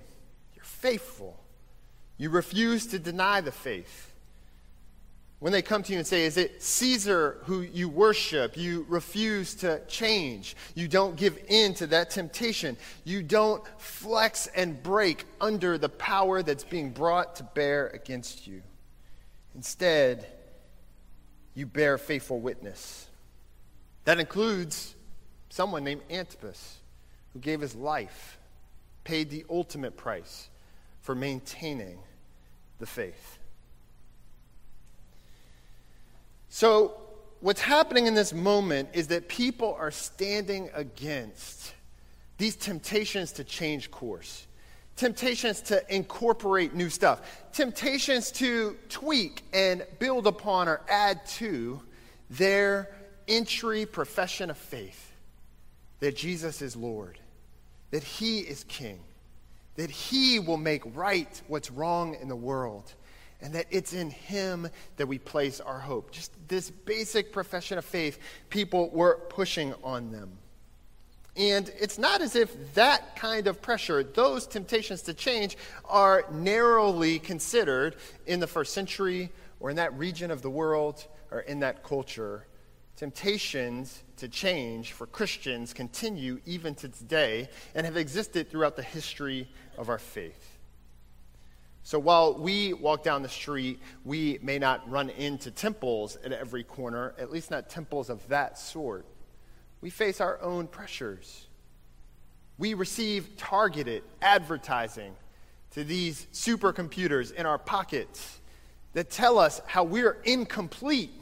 You're 0.54 0.64
faithful. 0.64 1.38
You 2.16 2.30
refuse 2.30 2.86
to 2.88 2.98
deny 2.98 3.40
the 3.40 3.52
faith. 3.52 4.13
When 5.40 5.52
they 5.52 5.62
come 5.62 5.82
to 5.82 5.92
you 5.92 5.98
and 5.98 6.06
say, 6.06 6.24
Is 6.24 6.36
it 6.36 6.62
Caesar 6.62 7.38
who 7.44 7.60
you 7.60 7.88
worship? 7.88 8.56
You 8.56 8.86
refuse 8.88 9.54
to 9.56 9.80
change. 9.86 10.56
You 10.74 10.88
don't 10.88 11.16
give 11.16 11.38
in 11.48 11.74
to 11.74 11.86
that 11.88 12.10
temptation. 12.10 12.76
You 13.04 13.22
don't 13.22 13.62
flex 13.78 14.46
and 14.48 14.82
break 14.82 15.26
under 15.40 15.76
the 15.76 15.88
power 15.88 16.42
that's 16.42 16.64
being 16.64 16.90
brought 16.90 17.36
to 17.36 17.42
bear 17.42 17.88
against 17.88 18.46
you. 18.46 18.62
Instead, 19.54 20.26
you 21.54 21.66
bear 21.66 21.98
faithful 21.98 22.40
witness. 22.40 23.08
That 24.04 24.18
includes 24.18 24.94
someone 25.48 25.84
named 25.84 26.02
Antipas, 26.10 26.78
who 27.32 27.38
gave 27.38 27.60
his 27.60 27.74
life, 27.74 28.38
paid 29.04 29.30
the 29.30 29.44
ultimate 29.48 29.96
price 29.96 30.48
for 31.00 31.14
maintaining 31.14 31.98
the 32.78 32.86
faith. 32.86 33.38
So, 36.54 36.94
what's 37.40 37.60
happening 37.60 38.06
in 38.06 38.14
this 38.14 38.32
moment 38.32 38.90
is 38.92 39.08
that 39.08 39.26
people 39.26 39.74
are 39.76 39.90
standing 39.90 40.70
against 40.72 41.74
these 42.38 42.54
temptations 42.54 43.32
to 43.32 43.42
change 43.42 43.90
course, 43.90 44.46
temptations 44.94 45.62
to 45.62 45.82
incorporate 45.92 46.72
new 46.72 46.90
stuff, 46.90 47.22
temptations 47.52 48.30
to 48.30 48.76
tweak 48.88 49.42
and 49.52 49.84
build 49.98 50.28
upon 50.28 50.68
or 50.68 50.80
add 50.88 51.26
to 51.26 51.82
their 52.30 52.88
entry 53.26 53.84
profession 53.84 54.48
of 54.48 54.56
faith 54.56 55.12
that 55.98 56.14
Jesus 56.14 56.62
is 56.62 56.76
Lord, 56.76 57.18
that 57.90 58.04
He 58.04 58.38
is 58.38 58.62
King, 58.68 59.00
that 59.74 59.90
He 59.90 60.38
will 60.38 60.56
make 60.56 60.82
right 60.94 61.42
what's 61.48 61.72
wrong 61.72 62.14
in 62.14 62.28
the 62.28 62.36
world 62.36 62.94
and 63.44 63.52
that 63.52 63.66
it's 63.70 63.92
in 63.92 64.10
Him 64.10 64.68
that 64.96 65.06
we 65.06 65.18
place 65.18 65.60
our 65.60 65.78
hope. 65.78 66.10
Just 66.10 66.32
this 66.48 66.70
basic 66.70 67.30
profession 67.30 67.76
of 67.76 67.84
faith, 67.84 68.18
people 68.48 68.88
were 68.88 69.20
pushing 69.28 69.74
on 69.84 70.10
them. 70.10 70.38
And 71.36 71.70
it's 71.78 71.98
not 71.98 72.22
as 72.22 72.36
if 72.36 72.74
that 72.74 73.16
kind 73.16 73.46
of 73.46 73.60
pressure, 73.60 74.02
those 74.02 74.46
temptations 74.46 75.02
to 75.02 75.14
change, 75.14 75.58
are 75.84 76.24
narrowly 76.32 77.18
considered 77.18 77.96
in 78.26 78.40
the 78.40 78.46
first 78.46 78.72
century 78.72 79.30
or 79.60 79.68
in 79.68 79.76
that 79.76 79.92
region 79.98 80.30
of 80.30 80.40
the 80.40 80.50
world 80.50 81.06
or 81.30 81.40
in 81.40 81.60
that 81.60 81.84
culture. 81.84 82.46
Temptations 82.96 84.04
to 84.16 84.28
change 84.28 84.92
for 84.92 85.06
Christians 85.06 85.74
continue 85.74 86.40
even 86.46 86.74
to 86.76 86.88
today 86.88 87.50
and 87.74 87.84
have 87.84 87.98
existed 87.98 88.50
throughout 88.50 88.76
the 88.76 88.82
history 88.82 89.50
of 89.76 89.90
our 89.90 89.98
faith. 89.98 90.53
So 91.86 91.98
while 91.98 92.32
we 92.32 92.72
walk 92.72 93.02
down 93.02 93.22
the 93.22 93.28
street, 93.28 93.78
we 94.04 94.38
may 94.42 94.58
not 94.58 94.90
run 94.90 95.10
into 95.10 95.50
temples 95.50 96.16
at 96.24 96.32
every 96.32 96.64
corner, 96.64 97.14
at 97.18 97.30
least 97.30 97.50
not 97.50 97.68
temples 97.68 98.08
of 98.08 98.26
that 98.28 98.58
sort. 98.58 99.04
We 99.82 99.90
face 99.90 100.22
our 100.22 100.40
own 100.40 100.66
pressures. 100.66 101.46
We 102.56 102.72
receive 102.72 103.36
targeted 103.36 104.02
advertising 104.22 105.14
to 105.72 105.84
these 105.84 106.26
supercomputers 106.32 107.34
in 107.34 107.44
our 107.44 107.58
pockets 107.58 108.40
that 108.94 109.10
tell 109.10 109.38
us 109.38 109.60
how 109.66 109.84
we're 109.84 110.16
incomplete 110.24 111.12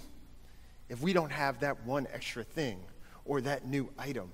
if 0.88 1.00
we 1.02 1.12
don't 1.12 1.32
have 1.32 1.58
that 1.60 1.84
one 1.84 2.06
extra 2.14 2.44
thing 2.44 2.78
or 3.24 3.40
that 3.40 3.66
new 3.66 3.90
item 3.98 4.30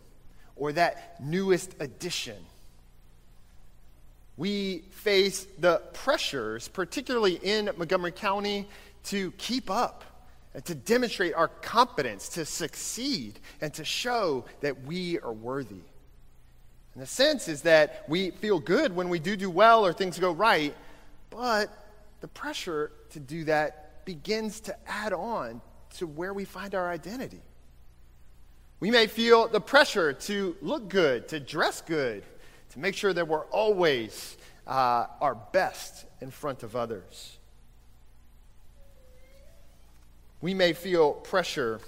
or 0.57 0.73
that 0.73 1.19
newest 1.23 1.75
addition 1.81 2.37
we 4.39 4.85
face 4.91 5.47
the 5.59 5.83
pressures, 5.93 6.69
particularly 6.69 7.35
in 7.43 7.71
Montgomery 7.77 8.13
County, 8.13 8.69
to 9.05 9.33
keep 9.33 9.69
up 9.69 10.05
and 10.55 10.65
to 10.65 10.75
demonstrate 10.77 11.35
our 11.35 11.49
competence, 11.49 12.29
to 12.31 12.45
succeed, 12.45 13.41
and 13.61 13.75
to 13.75 13.85
show 13.85 14.45
that 14.61 14.85
we 14.85 15.19
are 15.19 15.33
worthy. 15.33 15.83
And 16.95 17.03
the 17.03 17.07
sense 17.07 17.49
is 17.49 17.63
that 17.63 18.05
we 18.09 18.31
feel 18.31 18.61
good 18.61 18.95
when 18.95 19.09
we 19.09 19.19
do 19.19 19.37
do 19.37 19.51
well 19.51 19.85
or 19.85 19.93
things 19.93 20.19
go 20.19 20.31
right, 20.31 20.75
but 21.31 21.71
the 22.21 22.29
pressure 22.29 22.93
to 23.11 23.21
do 23.21 23.45
that 23.45 24.05
begins 24.05 24.61
to 24.61 24.77
add 24.89 25.13
on 25.13 25.61
to 25.97 26.07
where 26.07 26.33
we 26.33 26.45
find 26.45 26.77
our 26.77 26.89
identity. 26.89 27.43
We 28.81 28.93
may 28.93 29.09
feel 29.09 29.49
the 29.49 29.61
pressure 29.61 30.13
to 30.13 30.57
look 30.63 30.89
good, 30.89 31.27
to 31.29 31.41
dress 31.41 31.81
good, 31.81 32.23
make 32.79 32.95
sure 32.95 33.13
that 33.13 33.27
we're 33.27 33.47
always 33.47 34.37
uh, 34.67 35.07
our 35.21 35.35
best 35.35 36.07
in 36.21 36.31
front 36.31 36.63
of 36.63 36.77
others. 36.77 37.39
We 40.41 40.55
may 40.55 40.73
feel 40.73 41.13
pressure 41.13 41.81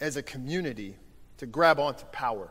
as 0.00 0.16
a 0.16 0.22
community 0.22 0.96
to 1.38 1.46
grab 1.46 1.80
onto 1.80 2.04
power. 2.06 2.48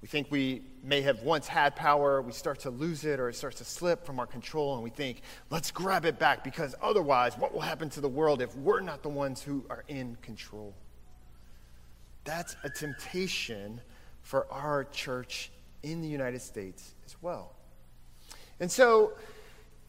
We 0.00 0.08
think 0.08 0.28
we 0.30 0.62
may 0.82 1.00
have 1.02 1.22
once 1.22 1.46
had 1.46 1.76
power, 1.76 2.22
we 2.22 2.32
start 2.32 2.60
to 2.60 2.70
lose 2.70 3.04
it, 3.04 3.20
or 3.20 3.28
it 3.28 3.36
starts 3.36 3.58
to 3.58 3.64
slip 3.64 4.04
from 4.04 4.18
our 4.18 4.26
control, 4.26 4.74
and 4.74 4.82
we 4.82 4.90
think, 4.90 5.22
let's 5.50 5.70
grab 5.70 6.04
it 6.04 6.18
back 6.18 6.42
because 6.42 6.74
otherwise, 6.82 7.38
what 7.38 7.52
will 7.52 7.60
happen 7.60 7.88
to 7.90 8.00
the 8.00 8.08
world 8.08 8.42
if 8.42 8.56
we're 8.56 8.80
not 8.80 9.02
the 9.02 9.08
ones 9.08 9.42
who 9.42 9.64
are 9.70 9.84
in 9.86 10.16
control? 10.22 10.74
That's 12.24 12.56
a 12.64 12.70
temptation 12.70 13.80
for 14.22 14.46
our 14.50 14.84
church 14.84 15.50
in 15.82 16.00
the 16.00 16.08
United 16.08 16.40
States 16.40 16.94
as 17.04 17.16
well. 17.20 17.54
And 18.60 18.70
so, 18.70 19.12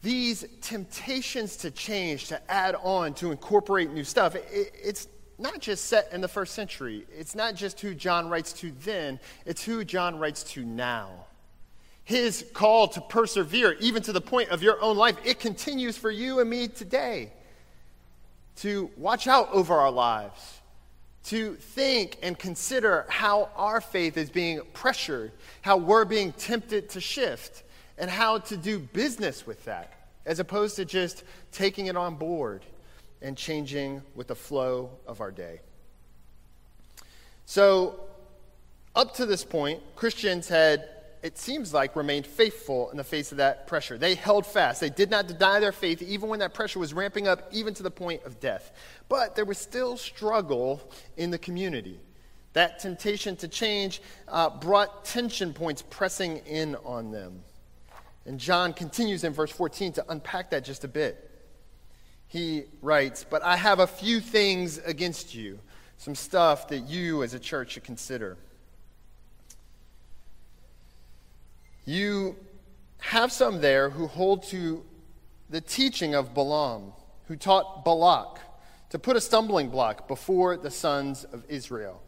these 0.02 0.44
temptations 0.60 1.56
to 1.58 1.70
change, 1.70 2.28
to 2.28 2.50
add 2.50 2.76
on, 2.82 3.14
to 3.14 3.30
incorporate 3.30 3.90
new 3.90 4.04
stuff, 4.04 4.34
it, 4.34 4.46
it's 4.52 5.08
not 5.38 5.60
just 5.60 5.86
set 5.86 6.12
in 6.12 6.20
the 6.20 6.28
first 6.28 6.54
century. 6.54 7.06
It's 7.16 7.34
not 7.34 7.54
just 7.54 7.80
who 7.80 7.94
John 7.94 8.28
writes 8.28 8.52
to 8.54 8.72
then, 8.84 9.18
it's 9.46 9.64
who 9.64 9.84
John 9.84 10.18
writes 10.18 10.42
to 10.52 10.64
now. 10.64 11.26
His 12.04 12.44
call 12.52 12.88
to 12.88 13.00
persevere, 13.00 13.76
even 13.80 14.02
to 14.02 14.12
the 14.12 14.20
point 14.20 14.50
of 14.50 14.62
your 14.62 14.80
own 14.82 14.98
life, 14.98 15.16
it 15.24 15.40
continues 15.40 15.96
for 15.96 16.10
you 16.10 16.40
and 16.40 16.50
me 16.50 16.68
today. 16.68 17.32
to 18.56 18.90
watch 18.96 19.26
out 19.26 19.48
over 19.52 19.74
our 19.74 19.90
lives, 19.90 20.60
to 21.24 21.54
think 21.54 22.18
and 22.22 22.38
consider 22.38 23.06
how 23.08 23.48
our 23.56 23.80
faith 23.80 24.16
is 24.16 24.30
being 24.30 24.60
pressured, 24.74 25.32
how 25.62 25.76
we're 25.76 26.04
being 26.04 26.32
tempted 26.32 26.90
to 26.90 27.00
shift, 27.00 27.62
and 27.96 28.10
how 28.10 28.38
to 28.38 28.56
do 28.56 28.78
business 28.78 29.46
with 29.46 29.64
that, 29.64 29.92
as 30.26 30.38
opposed 30.38 30.76
to 30.76 30.84
just 30.84 31.24
taking 31.50 31.86
it 31.86 31.96
on 31.96 32.16
board 32.16 32.64
and 33.22 33.36
changing 33.36 34.02
with 34.14 34.26
the 34.26 34.34
flow 34.34 34.90
of 35.06 35.20
our 35.20 35.30
day. 35.30 35.60
So, 37.46 38.00
up 38.94 39.14
to 39.14 39.26
this 39.26 39.44
point, 39.44 39.80
Christians 39.96 40.48
had, 40.48 40.88
it 41.24 41.38
seems 41.38 41.72
like, 41.72 41.96
remained 41.96 42.26
faithful 42.26 42.90
in 42.90 42.98
the 42.98 43.02
face 43.02 43.32
of 43.32 43.38
that 43.38 43.66
pressure. 43.66 43.96
They 43.96 44.14
held 44.14 44.44
fast. 44.44 44.78
They 44.78 44.90
did 44.90 45.10
not 45.10 45.26
deny 45.26 45.58
their 45.58 45.72
faith, 45.72 46.02
even 46.02 46.28
when 46.28 46.40
that 46.40 46.52
pressure 46.52 46.78
was 46.78 46.92
ramping 46.92 47.26
up, 47.26 47.48
even 47.50 47.72
to 47.74 47.82
the 47.82 47.90
point 47.90 48.22
of 48.24 48.40
death. 48.40 48.72
But 49.08 49.34
there 49.34 49.46
was 49.46 49.56
still 49.56 49.96
struggle 49.96 50.92
in 51.16 51.30
the 51.30 51.38
community. 51.38 51.98
That 52.52 52.78
temptation 52.78 53.36
to 53.36 53.48
change 53.48 54.02
uh, 54.28 54.50
brought 54.50 55.06
tension 55.06 55.54
points 55.54 55.82
pressing 55.88 56.36
in 56.46 56.76
on 56.84 57.10
them. 57.10 57.40
And 58.26 58.38
John 58.38 58.74
continues 58.74 59.24
in 59.24 59.32
verse 59.32 59.50
14 59.50 59.94
to 59.94 60.04
unpack 60.10 60.50
that 60.50 60.62
just 60.62 60.84
a 60.84 60.88
bit. 60.88 61.30
He 62.26 62.64
writes, 62.82 63.24
But 63.24 63.42
I 63.42 63.56
have 63.56 63.78
a 63.78 63.86
few 63.86 64.20
things 64.20 64.76
against 64.76 65.34
you, 65.34 65.58
some 65.96 66.14
stuff 66.14 66.68
that 66.68 66.80
you 66.80 67.22
as 67.22 67.32
a 67.32 67.40
church 67.40 67.72
should 67.72 67.84
consider. 67.84 68.36
You 71.84 72.36
have 72.98 73.30
some 73.32 73.60
there 73.60 73.90
who 73.90 74.06
hold 74.06 74.44
to 74.44 74.84
the 75.50 75.60
teaching 75.60 76.14
of 76.14 76.34
Balaam, 76.34 76.92
who 77.28 77.36
taught 77.36 77.84
Balak 77.84 78.40
to 78.90 78.98
put 78.98 79.16
a 79.16 79.20
stumbling 79.20 79.68
block 79.68 80.08
before 80.08 80.56
the 80.56 80.70
sons 80.70 81.24
of 81.24 81.44
Israel, 81.48 82.00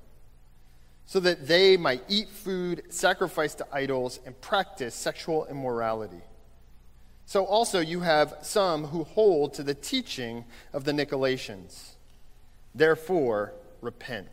so 1.04 1.20
that 1.20 1.46
they 1.46 1.76
might 1.76 2.02
eat 2.08 2.28
food 2.28 2.84
sacrificed 2.88 3.58
to 3.58 3.66
idols 3.72 4.18
and 4.24 4.40
practice 4.40 4.94
sexual 4.94 5.46
immorality. 5.46 6.22
So 7.26 7.44
also 7.44 7.80
you 7.80 8.00
have 8.00 8.36
some 8.42 8.84
who 8.84 9.04
hold 9.04 9.54
to 9.54 9.62
the 9.62 9.74
teaching 9.74 10.44
of 10.72 10.84
the 10.84 10.92
Nicolaitans. 10.92 11.96
Therefore, 12.74 13.52
repent. 13.80 14.28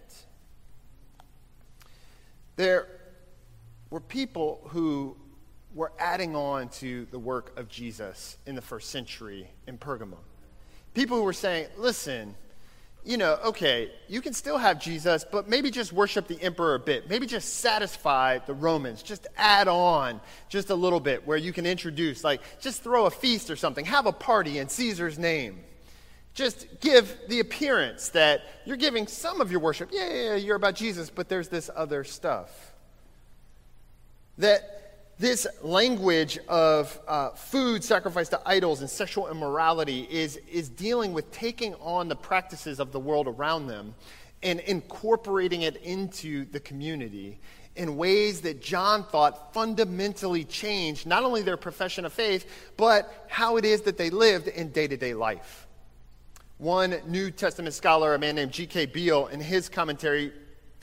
There 2.55 2.87
were 3.89 3.99
people 3.99 4.61
who 4.69 5.17
were 5.73 5.91
adding 5.97 6.35
on 6.35 6.69
to 6.69 7.05
the 7.11 7.19
work 7.19 7.57
of 7.57 7.67
Jesus 7.67 8.37
in 8.45 8.55
the 8.55 8.61
first 8.61 8.89
century 8.89 9.47
in 9.67 9.77
Pergamum. 9.77 10.17
People 10.93 11.17
who 11.17 11.23
were 11.23 11.33
saying, 11.33 11.67
listen, 11.77 12.35
you 13.05 13.17
know, 13.17 13.37
okay, 13.43 13.91
you 14.07 14.21
can 14.21 14.33
still 14.33 14.57
have 14.57 14.79
Jesus, 14.79 15.25
but 15.29 15.49
maybe 15.49 15.71
just 15.71 15.91
worship 15.91 16.27
the 16.27 16.41
emperor 16.41 16.75
a 16.75 16.79
bit. 16.79 17.09
Maybe 17.09 17.25
just 17.25 17.55
satisfy 17.55 18.37
the 18.37 18.53
Romans. 18.53 19.03
Just 19.03 19.27
add 19.35 19.67
on 19.67 20.21
just 20.47 20.69
a 20.69 20.75
little 20.75 21.01
bit 21.01 21.27
where 21.27 21.37
you 21.37 21.51
can 21.51 21.65
introduce, 21.65 22.23
like, 22.23 22.41
just 22.61 22.81
throw 22.81 23.05
a 23.05 23.11
feast 23.11 23.49
or 23.49 23.55
something. 23.55 23.83
Have 23.85 24.05
a 24.05 24.13
party 24.13 24.59
in 24.59 24.69
Caesar's 24.69 25.19
name. 25.19 25.59
Just 26.33 26.65
give 26.79 27.15
the 27.27 27.41
appearance 27.41 28.09
that 28.09 28.41
you're 28.65 28.77
giving 28.77 29.05
some 29.05 29.41
of 29.41 29.51
your 29.51 29.59
worship. 29.59 29.89
Yeah, 29.91 30.07
yeah, 30.07 30.21
yeah, 30.21 30.35
you're 30.35 30.55
about 30.55 30.75
Jesus, 30.75 31.09
but 31.09 31.27
there's 31.29 31.49
this 31.49 31.69
other 31.75 32.03
stuff. 32.03 32.73
That 34.37 34.72
this 35.23 35.47
language 35.61 36.37
of 36.49 36.99
uh, 37.07 37.29
food 37.29 37.81
sacrificed 37.81 38.31
to 38.31 38.41
idols 38.45 38.81
and 38.81 38.89
sexual 38.89 39.31
immorality 39.31 40.05
is, 40.11 40.35
is 40.51 40.67
dealing 40.67 41.13
with 41.13 41.31
taking 41.31 41.73
on 41.75 42.09
the 42.09 42.15
practices 42.15 42.77
of 42.77 42.91
the 42.91 42.99
world 42.99 43.29
around 43.29 43.67
them 43.67 43.95
and 44.43 44.59
incorporating 44.59 45.61
it 45.61 45.77
into 45.77 46.43
the 46.51 46.59
community 46.59 47.39
in 47.77 47.95
ways 47.95 48.41
that 48.41 48.61
John 48.61 49.05
thought 49.05 49.53
fundamentally 49.53 50.43
changed 50.43 51.07
not 51.07 51.23
only 51.23 51.41
their 51.41 51.55
profession 51.55 52.03
of 52.03 52.11
faith, 52.11 52.45
but 52.75 53.25
how 53.29 53.55
it 53.55 53.63
is 53.63 53.83
that 53.83 53.97
they 53.97 54.09
lived 54.09 54.49
in 54.49 54.71
day 54.71 54.87
to 54.87 54.97
day 54.97 55.13
life. 55.13 55.67
One 56.57 56.97
New 57.07 57.31
Testament 57.31 57.73
scholar, 57.73 58.13
a 58.13 58.19
man 58.19 58.35
named 58.35 58.51
G.K. 58.51 58.87
Beale, 58.87 59.27
in 59.27 59.39
his 59.39 59.69
commentary 59.69 60.33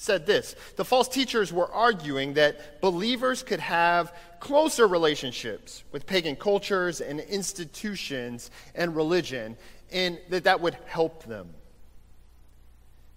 said 0.00 0.24
this 0.24 0.56
The 0.76 0.84
false 0.84 1.08
teachers 1.08 1.52
were 1.52 1.70
arguing 1.70 2.34
that 2.34 2.80
believers 2.80 3.42
could 3.42 3.60
have 3.60 4.14
closer 4.40 4.88
relationships 4.88 5.84
with 5.92 6.06
pagan 6.06 6.36
cultures 6.36 7.02
and 7.02 7.20
institutions 7.20 8.50
and 8.74 8.96
religion, 8.96 9.56
and 9.92 10.18
that 10.30 10.44
that 10.44 10.60
would 10.60 10.74
help 10.86 11.24
them. 11.24 11.50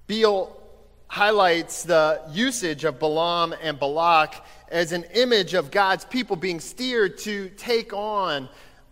Beale 0.08 0.60
highlights 1.08 1.84
the 1.84 2.22
usage 2.32 2.84
of 2.84 3.00
Balaam 3.00 3.54
and 3.62 3.80
Balak 3.80 4.46
as 4.70 4.92
an 4.92 5.06
image 5.14 5.54
of 5.54 5.72
God's 5.72 6.04
people 6.04 6.36
being 6.36 6.60
steered 6.60 7.18
to 7.20 7.50
take 7.52 7.94
on 7.94 8.50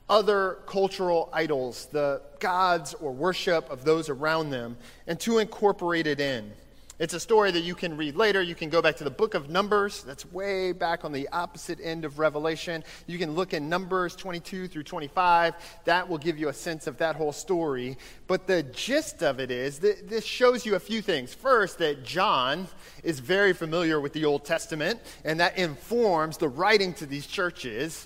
other 0.08 0.60
cultural 0.65 1.30
idols, 1.34 1.88
the 1.91 2.21
gods 2.39 2.93
or 2.93 3.12
worship 3.12 3.69
of 3.69 3.84
those 3.84 4.08
around 4.08 4.49
them, 4.49 4.77
and 5.08 5.19
to 5.21 5.39
incorporate 5.39 6.08
it 6.08 6.21
in. 6.21 6.54
It's 7.02 7.16
a 7.16 7.20
story 7.20 7.50
that 7.50 7.62
you 7.62 7.74
can 7.74 7.98
read 7.98 8.16
later. 8.16 8.44
You 8.44 8.54
can 8.54 8.70
go 8.70 8.80
back 8.80 8.96
to 8.98 9.04
the 9.04 9.10
book 9.10 9.34
of 9.34 9.50
Numbers. 9.50 10.04
That's 10.04 10.24
way 10.32 10.72
back 10.72 11.04
on 11.04 11.12
the 11.12 11.28
opposite 11.30 11.80
end 11.82 12.06
of 12.06 12.20
Revelation. 12.20 12.84
You 13.08 13.18
can 13.18 13.32
look 13.34 13.56
in 13.56 13.68
Numbers 13.68 14.16
22 14.16 14.68
through 14.68 14.84
25. 14.84 15.56
That 15.86 16.08
will 16.08 16.20
give 16.20 16.38
you 16.38 16.50
a 16.50 16.54
sense 16.54 16.86
of 16.86 17.00
that 17.00 17.16
whole 17.16 17.32
story. 17.32 17.98
But 18.28 18.46
the 18.46 18.62
gist 18.62 19.24
of 19.24 19.40
it 19.40 19.50
is 19.50 19.80
that 19.80 20.10
this 20.10 20.24
shows 20.24 20.64
you 20.64 20.76
a 20.76 20.80
few 20.80 21.02
things. 21.02 21.34
First, 21.34 21.80
that 21.80 22.06
John 22.06 22.68
is 23.04 23.20
very 23.20 23.54
familiar 23.54 24.00
with 24.00 24.14
the 24.14 24.26
Old 24.26 24.46
Testament, 24.46 25.00
and 25.26 25.40
that 25.40 25.58
informs 25.58 26.38
the 26.38 26.50
writing 26.50 26.94
to 26.94 27.08
these 27.08 27.26
churches. 27.26 28.06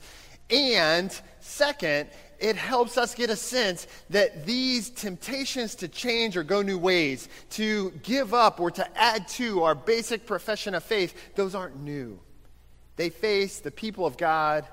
And 0.50 1.14
second, 1.42 2.08
it 2.40 2.56
helps 2.56 2.98
us 2.98 3.16
get 3.16 3.30
a 3.30 3.36
sense 3.36 3.88
that 4.10 4.46
these 4.46 4.90
temptations 4.90 5.76
to 5.76 5.88
change 5.88 6.38
or 6.38 6.44
go 6.44 6.62
new 6.62 6.78
ways, 6.78 7.30
to 7.52 7.92
give 8.04 8.34
up 8.34 8.60
or 8.60 8.72
to 8.72 8.98
add 8.98 9.28
to 9.30 9.64
our 9.64 9.76
basic 9.76 10.26
profession 10.26 10.76
of 10.76 10.84
faith, 10.84 11.36
those 11.36 11.56
aren't 11.56 11.80
new. 11.80 12.20
They 12.96 13.10
face 13.10 13.60
the 13.60 13.72
people 13.72 14.06
of 14.06 14.18
God 14.18 14.66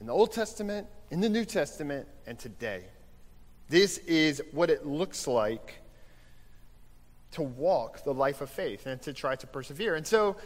in 0.00 0.06
the 0.06 0.12
Old 0.12 0.32
Testament, 0.32 0.86
in 1.10 1.20
the 1.20 1.28
New 1.28 1.44
Testament, 1.44 2.06
and 2.26 2.38
today. 2.38 2.84
This 3.68 3.98
is 3.98 4.42
what 4.52 4.70
it 4.70 4.86
looks 4.86 5.26
like 5.26 5.80
to 7.32 7.42
walk 7.42 8.04
the 8.04 8.14
life 8.14 8.40
of 8.40 8.50
faith 8.50 8.86
and 8.86 9.00
to 9.02 9.12
try 9.12 9.36
to 9.36 9.46
persevere. 9.46 9.94
And 9.94 10.06
so, 10.06 10.36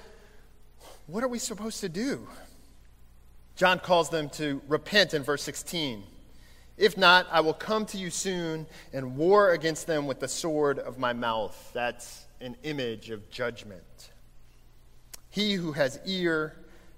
what 1.06 1.22
are 1.22 1.28
we 1.28 1.38
supposed 1.38 1.80
to 1.80 1.88
do? 1.88 2.26
John 3.56 3.78
calls 3.78 4.08
them 4.08 4.30
to 4.30 4.62
repent 4.68 5.12
in 5.12 5.22
verse 5.22 5.42
16. 5.42 6.02
If 6.80 6.96
not, 6.96 7.26
I 7.30 7.40
will 7.40 7.52
come 7.52 7.84
to 7.86 7.98
you 7.98 8.08
soon 8.08 8.66
and 8.94 9.18
war 9.18 9.50
against 9.50 9.86
them 9.86 10.06
with 10.06 10.18
the 10.18 10.28
sword 10.28 10.78
of 10.78 10.98
my 10.98 11.12
mouth. 11.12 11.70
That's 11.74 12.24
an 12.40 12.56
image 12.62 13.10
of 13.10 13.30
judgment. 13.30 13.82
He 15.28 15.52
who 15.52 15.72
has 15.72 16.00
ear, 16.06 16.56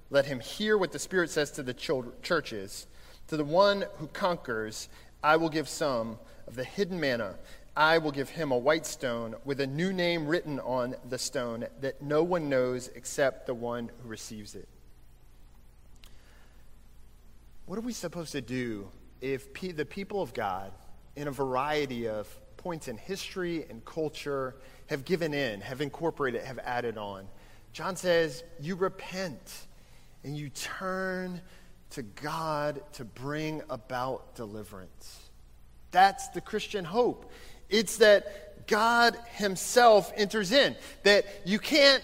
let 0.08 0.26
him 0.26 0.38
hear 0.38 0.78
what 0.78 0.92
the 0.92 1.00
Spirit 1.00 1.30
says 1.30 1.50
to 1.52 1.64
the 1.64 1.74
churches. 1.74 2.86
To 3.26 3.36
the 3.36 3.44
one 3.44 3.84
who 3.96 4.06
conquers, 4.06 4.88
I 5.20 5.36
will 5.36 5.48
give 5.48 5.68
some 5.68 6.20
of 6.46 6.54
the 6.54 6.62
hidden 6.62 7.00
manna. 7.00 7.34
I 7.76 7.98
will 7.98 8.12
give 8.12 8.28
him 8.28 8.52
a 8.52 8.58
white 8.58 8.86
stone 8.86 9.34
with 9.44 9.60
a 9.60 9.66
new 9.66 9.92
name 9.92 10.28
written 10.28 10.60
on 10.60 10.94
the 11.08 11.18
stone 11.18 11.66
that 11.80 12.00
no 12.00 12.22
one 12.22 12.48
knows 12.48 12.86
except 12.94 13.48
the 13.48 13.54
one 13.54 13.90
who 14.00 14.08
receives 14.08 14.54
it. 14.54 14.68
What 17.66 17.78
are 17.78 17.82
we 17.82 17.92
supposed 17.92 18.30
to 18.30 18.40
do 18.40 18.86
if 19.22 19.54
the 19.54 19.86
people 19.86 20.20
of 20.20 20.34
God, 20.34 20.72
in 21.16 21.28
a 21.28 21.30
variety 21.30 22.08
of 22.08 22.28
points 22.56 22.88
in 22.88 22.96
history 22.96 23.64
and 23.70 23.84
culture, 23.84 24.56
have 24.88 25.04
given 25.04 25.32
in, 25.32 25.60
have 25.60 25.80
incorporated, 25.80 26.42
have 26.42 26.58
added 26.58 26.98
on, 26.98 27.26
John 27.72 27.96
says, 27.96 28.44
you 28.60 28.74
repent 28.74 29.66
and 30.24 30.36
you 30.36 30.50
turn 30.50 31.40
to 31.90 32.02
God 32.02 32.82
to 32.94 33.04
bring 33.04 33.62
about 33.70 34.34
deliverance. 34.34 35.30
That's 35.90 36.28
the 36.28 36.40
Christian 36.40 36.84
hope. 36.84 37.30
It's 37.70 37.98
that 37.98 38.66
God 38.66 39.16
Himself 39.34 40.12
enters 40.16 40.52
in, 40.52 40.76
that 41.04 41.24
you 41.44 41.58
can't 41.58 42.02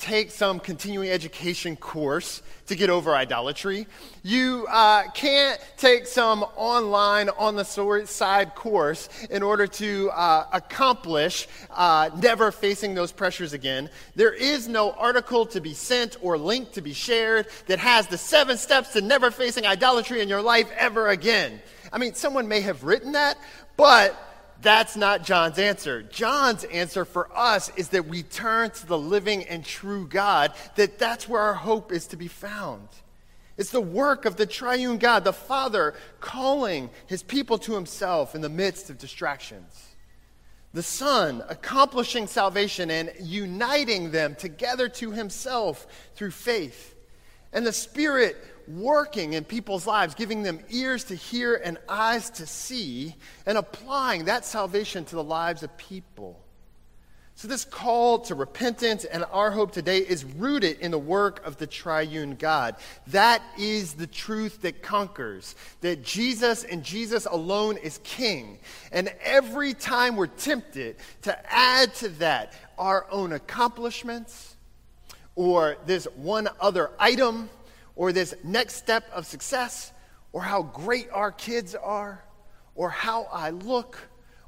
take 0.00 0.30
some 0.30 0.58
continuing 0.58 1.10
education 1.10 1.76
course 1.76 2.42
to 2.66 2.74
get 2.74 2.88
over 2.88 3.14
idolatry. 3.14 3.86
You 4.22 4.66
uh, 4.70 5.10
can't 5.10 5.60
take 5.76 6.06
some 6.06 6.42
online 6.56 7.28
on 7.30 7.56
the 7.56 7.64
side 7.64 8.54
course 8.54 9.08
in 9.28 9.42
order 9.42 9.66
to 9.66 10.10
uh, 10.10 10.46
accomplish 10.52 11.48
uh, 11.70 12.10
never 12.20 12.50
facing 12.50 12.94
those 12.94 13.12
pressures 13.12 13.52
again. 13.52 13.90
There 14.14 14.32
is 14.32 14.68
no 14.68 14.92
article 14.92 15.44
to 15.46 15.60
be 15.60 15.74
sent 15.74 16.16
or 16.22 16.38
link 16.38 16.72
to 16.72 16.80
be 16.80 16.94
shared 16.94 17.48
that 17.66 17.78
has 17.78 18.06
the 18.06 18.18
seven 18.18 18.56
steps 18.56 18.94
to 18.94 19.00
never 19.00 19.30
facing 19.30 19.66
idolatry 19.66 20.20
in 20.20 20.28
your 20.28 20.42
life 20.42 20.70
ever 20.78 21.08
again. 21.08 21.60
I 21.92 21.98
mean, 21.98 22.14
someone 22.14 22.48
may 22.48 22.60
have 22.60 22.84
written 22.84 23.12
that, 23.12 23.36
but 23.76 24.29
that's 24.62 24.96
not 24.96 25.24
John's 25.24 25.58
answer. 25.58 26.02
John's 26.02 26.64
answer 26.64 27.04
for 27.04 27.28
us 27.36 27.70
is 27.76 27.90
that 27.90 28.06
we 28.06 28.22
turn 28.22 28.70
to 28.70 28.86
the 28.86 28.98
living 28.98 29.44
and 29.44 29.64
true 29.64 30.06
God, 30.06 30.52
that 30.76 30.98
that's 30.98 31.28
where 31.28 31.40
our 31.40 31.54
hope 31.54 31.92
is 31.92 32.06
to 32.08 32.16
be 32.16 32.28
found. 32.28 32.88
It's 33.56 33.70
the 33.70 33.80
work 33.80 34.24
of 34.24 34.36
the 34.36 34.46
triune 34.46 34.98
God, 34.98 35.24
the 35.24 35.32
Father, 35.32 35.94
calling 36.20 36.88
his 37.06 37.22
people 37.22 37.58
to 37.58 37.74
himself 37.74 38.34
in 38.34 38.40
the 38.40 38.48
midst 38.48 38.88
of 38.88 38.98
distractions. 38.98 39.88
The 40.72 40.82
Son 40.82 41.42
accomplishing 41.48 42.26
salvation 42.26 42.90
and 42.90 43.12
uniting 43.20 44.12
them 44.12 44.34
together 44.34 44.88
to 44.88 45.10
himself 45.10 45.86
through 46.14 46.30
faith. 46.30 46.94
And 47.52 47.66
the 47.66 47.72
Spirit 47.72 48.36
working 48.78 49.32
in 49.32 49.44
people's 49.44 49.86
lives, 49.86 50.14
giving 50.14 50.42
them 50.42 50.60
ears 50.70 51.04
to 51.04 51.14
hear 51.14 51.54
and 51.54 51.78
eyes 51.88 52.30
to 52.30 52.46
see, 52.46 53.14
and 53.46 53.58
applying 53.58 54.26
that 54.26 54.44
salvation 54.44 55.04
to 55.06 55.14
the 55.14 55.24
lives 55.24 55.62
of 55.62 55.76
people. 55.76 56.40
So, 57.40 57.48
this 57.48 57.64
call 57.64 58.18
to 58.18 58.34
repentance 58.34 59.06
and 59.06 59.24
our 59.32 59.50
hope 59.50 59.72
today 59.72 60.00
is 60.00 60.26
rooted 60.26 60.78
in 60.80 60.90
the 60.90 60.98
work 60.98 61.46
of 61.46 61.56
the 61.56 61.66
triune 61.66 62.34
God. 62.34 62.76
That 63.06 63.40
is 63.58 63.94
the 63.94 64.06
truth 64.06 64.60
that 64.60 64.82
conquers, 64.82 65.54
that 65.80 66.04
Jesus 66.04 66.64
and 66.64 66.84
Jesus 66.84 67.24
alone 67.24 67.78
is 67.78 67.98
King. 68.04 68.58
And 68.92 69.10
every 69.22 69.72
time 69.72 70.16
we're 70.16 70.26
tempted 70.26 70.96
to 71.22 71.50
add 71.50 71.94
to 71.94 72.10
that 72.18 72.52
our 72.76 73.06
own 73.10 73.32
accomplishments 73.32 74.54
or 75.34 75.78
this 75.86 76.04
one 76.16 76.46
other 76.60 76.90
item 76.98 77.48
or 78.00 78.12
this 78.12 78.34
next 78.42 78.76
step 78.76 79.04
of 79.12 79.26
success, 79.26 79.92
or 80.32 80.40
how 80.40 80.62
great 80.62 81.06
our 81.12 81.30
kids 81.30 81.74
are, 81.74 82.24
or 82.74 82.88
how 82.88 83.24
I 83.30 83.50
look, 83.50 83.98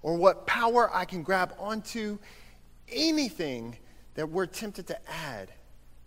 or 0.00 0.16
what 0.16 0.46
power 0.46 0.90
I 0.90 1.04
can 1.04 1.22
grab 1.22 1.52
onto, 1.58 2.18
anything 2.90 3.76
that 4.14 4.30
we're 4.30 4.46
tempted 4.46 4.86
to 4.86 4.98
add, 5.06 5.52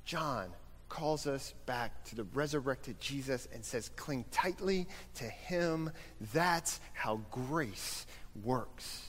John 0.06 0.50
calls 0.90 1.28
us 1.28 1.54
back 1.68 2.04
to 2.06 2.16
the 2.16 2.24
resurrected 2.34 3.00
Jesus 3.00 3.48
and 3.54 3.64
says, 3.64 3.92
cling 3.96 4.26
tightly 4.32 4.88
to 5.14 5.26
him. 5.26 5.92
That's 6.34 6.80
how 6.94 7.22
grace 7.30 8.08
works. 8.44 9.06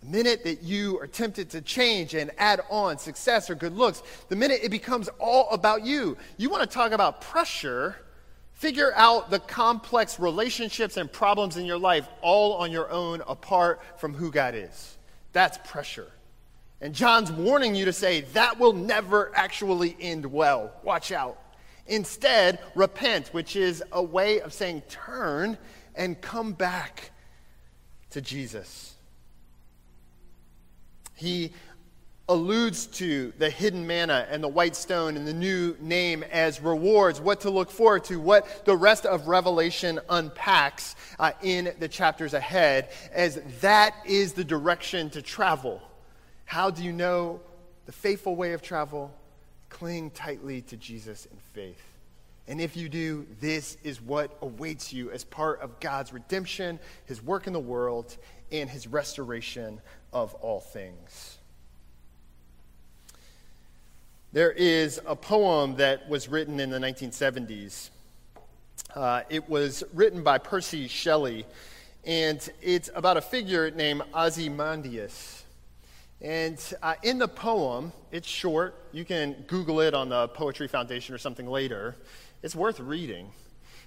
The 0.00 0.06
minute 0.06 0.44
that 0.44 0.62
you 0.62 0.98
are 1.00 1.06
tempted 1.06 1.50
to 1.50 1.60
change 1.60 2.14
and 2.14 2.30
add 2.38 2.60
on 2.70 2.98
success 2.98 3.50
or 3.50 3.54
good 3.54 3.76
looks, 3.76 4.02
the 4.28 4.36
minute 4.36 4.60
it 4.62 4.70
becomes 4.70 5.08
all 5.18 5.50
about 5.50 5.84
you, 5.84 6.16
you 6.36 6.50
want 6.50 6.62
to 6.62 6.72
talk 6.72 6.92
about 6.92 7.20
pressure, 7.20 7.96
figure 8.52 8.92
out 8.94 9.30
the 9.30 9.40
complex 9.40 10.20
relationships 10.20 10.96
and 10.96 11.12
problems 11.12 11.56
in 11.56 11.64
your 11.64 11.78
life 11.78 12.08
all 12.22 12.54
on 12.54 12.70
your 12.70 12.90
own 12.90 13.22
apart 13.26 13.80
from 13.96 14.14
who 14.14 14.30
God 14.30 14.54
is. 14.54 14.96
That's 15.32 15.58
pressure. 15.64 16.10
And 16.80 16.94
John's 16.94 17.32
warning 17.32 17.74
you 17.74 17.86
to 17.86 17.92
say 17.92 18.20
that 18.34 18.60
will 18.60 18.72
never 18.72 19.32
actually 19.34 19.96
end 20.00 20.24
well. 20.26 20.72
Watch 20.84 21.10
out. 21.10 21.42
Instead, 21.88 22.60
repent, 22.74 23.28
which 23.28 23.56
is 23.56 23.82
a 23.90 24.02
way 24.02 24.40
of 24.40 24.52
saying 24.52 24.82
turn 24.88 25.58
and 25.94 26.20
come 26.20 26.52
back 26.52 27.10
to 28.10 28.20
Jesus. 28.20 28.94
He 31.18 31.52
alludes 32.28 32.86
to 32.86 33.32
the 33.38 33.50
hidden 33.50 33.84
manna 33.84 34.24
and 34.30 34.40
the 34.40 34.48
white 34.48 34.76
stone 34.76 35.16
and 35.16 35.26
the 35.26 35.32
new 35.32 35.76
name 35.80 36.22
as 36.30 36.60
rewards, 36.60 37.20
what 37.20 37.40
to 37.40 37.50
look 37.50 37.72
forward 37.72 38.04
to, 38.04 38.20
what 38.20 38.64
the 38.66 38.76
rest 38.76 39.04
of 39.04 39.26
Revelation 39.26 39.98
unpacks 40.08 40.94
uh, 41.18 41.32
in 41.42 41.74
the 41.80 41.88
chapters 41.88 42.34
ahead, 42.34 42.90
as 43.12 43.40
that 43.60 43.94
is 44.06 44.34
the 44.34 44.44
direction 44.44 45.10
to 45.10 45.20
travel. 45.20 45.82
How 46.44 46.70
do 46.70 46.84
you 46.84 46.92
know 46.92 47.40
the 47.86 47.92
faithful 47.92 48.36
way 48.36 48.52
of 48.52 48.62
travel? 48.62 49.12
Cling 49.70 50.10
tightly 50.10 50.62
to 50.62 50.76
Jesus 50.76 51.26
in 51.26 51.36
faith. 51.52 51.82
And 52.46 52.60
if 52.60 52.76
you 52.76 52.88
do, 52.88 53.26
this 53.40 53.76
is 53.82 54.00
what 54.00 54.38
awaits 54.40 54.92
you 54.92 55.10
as 55.10 55.24
part 55.24 55.60
of 55.62 55.80
God's 55.80 56.12
redemption, 56.12 56.78
his 57.06 57.20
work 57.20 57.48
in 57.48 57.52
the 57.52 57.58
world, 57.58 58.16
and 58.50 58.70
his 58.70 58.86
restoration 58.86 59.80
of 60.12 60.34
all 60.34 60.60
things. 60.60 61.38
There 64.32 64.52
is 64.52 65.00
a 65.06 65.16
poem 65.16 65.76
that 65.76 66.08
was 66.08 66.28
written 66.28 66.60
in 66.60 66.70
the 66.70 66.78
1970s. 66.78 67.90
Uh, 68.94 69.22
it 69.30 69.48
was 69.48 69.84
written 69.94 70.22
by 70.22 70.38
Percy 70.38 70.86
Shelley, 70.88 71.46
and 72.04 72.46
it's 72.60 72.90
about 72.94 73.16
a 73.16 73.20
figure 73.20 73.70
named 73.70 74.02
Ozymandias. 74.14 75.44
And 76.20 76.60
uh, 76.82 76.94
in 77.02 77.18
the 77.18 77.28
poem, 77.28 77.92
it's 78.10 78.26
short. 78.26 78.74
You 78.92 79.04
can 79.04 79.32
Google 79.46 79.80
it 79.80 79.94
on 79.94 80.08
the 80.08 80.28
Poetry 80.28 80.68
Foundation 80.68 81.14
or 81.14 81.18
something 81.18 81.46
later. 81.46 81.96
It's 82.42 82.56
worth 82.56 82.80
reading. 82.80 83.30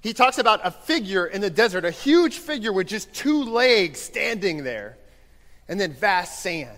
He 0.01 0.13
talks 0.13 0.37
about 0.37 0.61
a 0.63 0.71
figure 0.71 1.27
in 1.27 1.41
the 1.41 1.49
desert, 1.49 1.85
a 1.85 1.91
huge 1.91 2.37
figure 2.37 2.73
with 2.73 2.87
just 2.87 3.13
two 3.13 3.43
legs 3.43 3.99
standing 3.99 4.63
there, 4.63 4.97
and 5.67 5.79
then 5.79 5.93
vast 5.93 6.39
sand. 6.39 6.77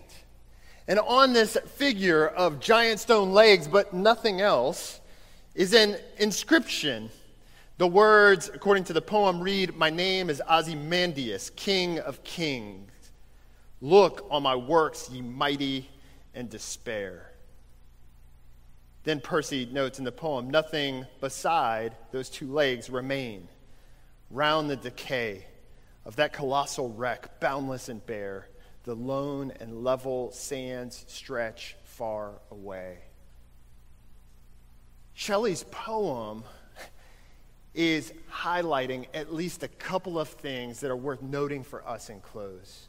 And 0.88 1.00
on 1.00 1.34
this 1.34 1.58
figure 1.76 2.28
of 2.28 2.60
giant 2.60 3.00
stone 3.00 3.32
legs, 3.32 3.67
but 3.67 3.93
nothing 3.93 4.41
else, 4.41 5.00
is 5.56 5.74
an 5.74 5.98
inscription. 6.17 7.10
The 7.78 7.88
words, 7.88 8.50
according 8.54 8.86
to 8.86 8.93
the 8.93 9.02
poem, 9.02 9.39
read 9.39 9.76
My 9.76 9.89
name 9.89 10.30
is 10.30 10.41
Ozymandias, 10.50 11.52
King 11.52 12.00
of 12.00 12.24
Kings. 12.24 12.91
Look 13.82 14.26
on 14.30 14.43
my 14.43 14.56
works, 14.56 15.10
ye 15.10 15.22
mighty, 15.22 15.89
and 16.34 16.50
despair. 16.50 17.32
Then 19.04 19.19
Percy 19.19 19.65
notes 19.65 20.00
in 20.00 20.06
the 20.06 20.12
poem, 20.12 20.50
nothing 20.50 21.06
beside 21.19 21.96
those 22.12 22.30
two 22.30 22.52
legs 22.52 22.89
remain. 22.89 23.48
Round 24.32 24.69
the 24.69 24.78
decay 24.78 25.46
of 26.06 26.15
that 26.15 26.34
colossal 26.34 26.89
wreck, 26.93 27.39
boundless 27.39 27.89
and 27.89 28.06
bare, 28.06 28.48
the 28.84 28.96
lone 28.96 29.52
and 29.60 29.84
level 29.84 30.32
sands 30.32 31.06
stretch 31.08 31.76
far 31.84 32.34
away. 32.52 32.98
Shelley's 35.13 35.63
poem 35.72 36.43
is 37.74 38.13
highlighting 38.32 39.06
at 39.13 39.34
least 39.34 39.63
a 39.63 39.67
couple 39.67 40.19
of 40.19 40.28
things 40.28 40.82
that 40.82 40.91
are 40.91 40.96
worth 40.96 41.22
noting 41.22 41.63
for 41.63 41.88
us 41.88 42.10
in 42.10 42.19
close. 42.19 42.88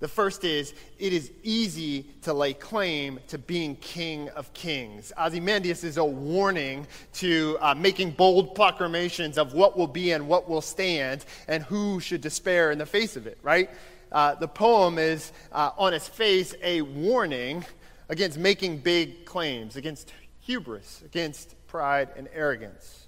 The 0.00 0.08
first 0.08 0.44
is, 0.44 0.74
it 0.98 1.12
is 1.12 1.32
easy 1.42 2.04
to 2.22 2.32
lay 2.32 2.52
claim 2.52 3.18
to 3.28 3.38
being 3.38 3.74
king 3.76 4.28
of 4.30 4.52
kings. 4.54 5.12
Ozymandias 5.18 5.82
is 5.82 5.96
a 5.96 6.04
warning 6.04 6.86
to 7.14 7.58
uh, 7.60 7.74
making 7.74 8.12
bold 8.12 8.54
proclamations 8.54 9.38
of 9.38 9.54
what 9.54 9.76
will 9.76 9.88
be 9.88 10.12
and 10.12 10.28
what 10.28 10.48
will 10.48 10.60
stand 10.60 11.24
and 11.48 11.64
who 11.64 11.98
should 11.98 12.20
despair 12.20 12.70
in 12.70 12.78
the 12.78 12.86
face 12.86 13.16
of 13.16 13.26
it, 13.26 13.38
right? 13.42 13.70
Uh, 14.10 14.34
the 14.34 14.48
poem 14.48 14.98
is, 14.98 15.32
uh, 15.52 15.70
on 15.76 15.94
its 15.94 16.08
face, 16.08 16.54
a 16.62 16.82
warning 16.82 17.64
against 18.08 18.38
making 18.38 18.78
big 18.78 19.24
claims, 19.24 19.76
against 19.76 20.12
hubris, 20.40 21.02
against 21.04 21.54
pride 21.66 22.08
and 22.16 22.28
arrogance. 22.32 23.06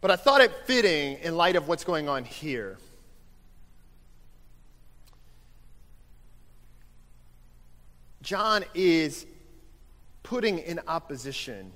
But 0.00 0.10
I 0.10 0.16
thought 0.16 0.40
it 0.40 0.52
fitting 0.64 1.18
in 1.18 1.36
light 1.36 1.56
of 1.56 1.68
what's 1.68 1.84
going 1.84 2.08
on 2.08 2.24
here 2.24 2.78
John 8.22 8.64
is 8.74 9.26
putting 10.22 10.58
in 10.58 10.80
opposition 10.86 11.72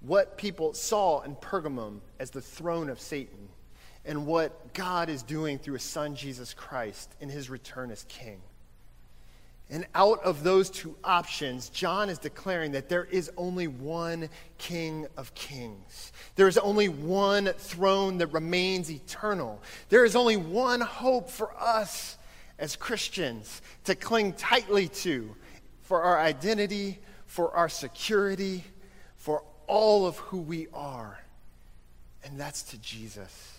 what 0.00 0.36
people 0.36 0.74
saw 0.74 1.22
in 1.22 1.36
Pergamum 1.36 2.00
as 2.18 2.30
the 2.30 2.40
throne 2.40 2.90
of 2.90 3.00
Satan 3.00 3.48
and 4.04 4.26
what 4.26 4.74
God 4.74 5.08
is 5.08 5.22
doing 5.22 5.58
through 5.58 5.74
his 5.74 5.82
son 5.82 6.14
Jesus 6.14 6.54
Christ 6.54 7.14
in 7.20 7.28
his 7.28 7.48
return 7.48 7.90
as 7.90 8.04
king. 8.08 8.40
And 9.70 9.86
out 9.94 10.22
of 10.22 10.44
those 10.44 10.68
two 10.68 10.94
options, 11.02 11.70
John 11.70 12.10
is 12.10 12.18
declaring 12.18 12.72
that 12.72 12.88
there 12.90 13.04
is 13.04 13.30
only 13.36 13.66
one 13.66 14.28
King 14.58 15.06
of 15.16 15.34
Kings. 15.34 16.12
There 16.36 16.48
is 16.48 16.58
only 16.58 16.88
one 16.88 17.46
throne 17.46 18.18
that 18.18 18.26
remains 18.28 18.90
eternal. 18.90 19.62
There 19.88 20.04
is 20.04 20.16
only 20.16 20.36
one 20.36 20.82
hope 20.82 21.30
for 21.30 21.56
us 21.58 22.18
as 22.58 22.76
Christians 22.76 23.62
to 23.84 23.94
cling 23.94 24.34
tightly 24.34 24.88
to 24.88 25.34
for 25.82 26.02
our 26.02 26.20
identity, 26.20 26.98
for 27.26 27.50
our 27.56 27.68
security, 27.68 28.64
for 29.16 29.42
all 29.66 30.06
of 30.06 30.18
who 30.18 30.38
we 30.38 30.66
are. 30.74 31.18
And 32.22 32.38
that's 32.38 32.62
to 32.64 32.78
Jesus. 32.78 33.53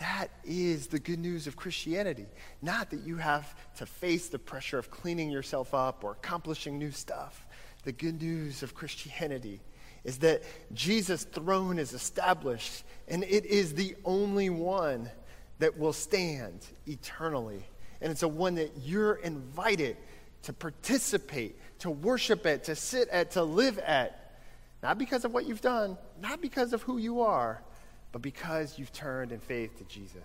That 0.00 0.28
is 0.44 0.86
the 0.86 0.98
good 0.98 1.18
news 1.18 1.46
of 1.46 1.56
Christianity. 1.56 2.26
Not 2.62 2.90
that 2.90 3.02
you 3.02 3.16
have 3.16 3.54
to 3.76 3.86
face 3.86 4.28
the 4.28 4.38
pressure 4.38 4.78
of 4.78 4.90
cleaning 4.90 5.30
yourself 5.30 5.74
up 5.74 6.02
or 6.02 6.12
accomplishing 6.12 6.78
new 6.78 6.90
stuff. 6.90 7.46
The 7.84 7.92
good 7.92 8.20
news 8.20 8.62
of 8.62 8.74
Christianity 8.74 9.60
is 10.02 10.18
that 10.18 10.42
Jesus' 10.72 11.24
throne 11.24 11.78
is 11.78 11.92
established, 11.92 12.82
and 13.08 13.22
it 13.24 13.44
is 13.44 13.74
the 13.74 13.94
only 14.06 14.48
one 14.48 15.10
that 15.58 15.78
will 15.78 15.92
stand 15.92 16.66
eternally. 16.86 17.62
And 18.00 18.10
it's 18.10 18.22
a 18.22 18.28
one 18.28 18.54
that 18.54 18.72
you're 18.82 19.16
invited 19.16 19.98
to 20.44 20.54
participate, 20.54 21.58
to 21.80 21.90
worship 21.90 22.46
at, 22.46 22.64
to 22.64 22.74
sit 22.74 23.10
at, 23.10 23.32
to 23.32 23.42
live 23.42 23.78
at. 23.78 24.38
Not 24.82 24.96
because 24.96 25.26
of 25.26 25.34
what 25.34 25.46
you've 25.46 25.60
done, 25.60 25.98
not 26.22 26.40
because 26.40 26.72
of 26.72 26.80
who 26.80 26.96
you 26.96 27.20
are, 27.20 27.62
but 28.12 28.22
because 28.22 28.78
you've 28.78 28.92
turned 28.92 29.32
in 29.32 29.40
faith 29.40 29.78
to 29.78 29.84
Jesus. 29.84 30.16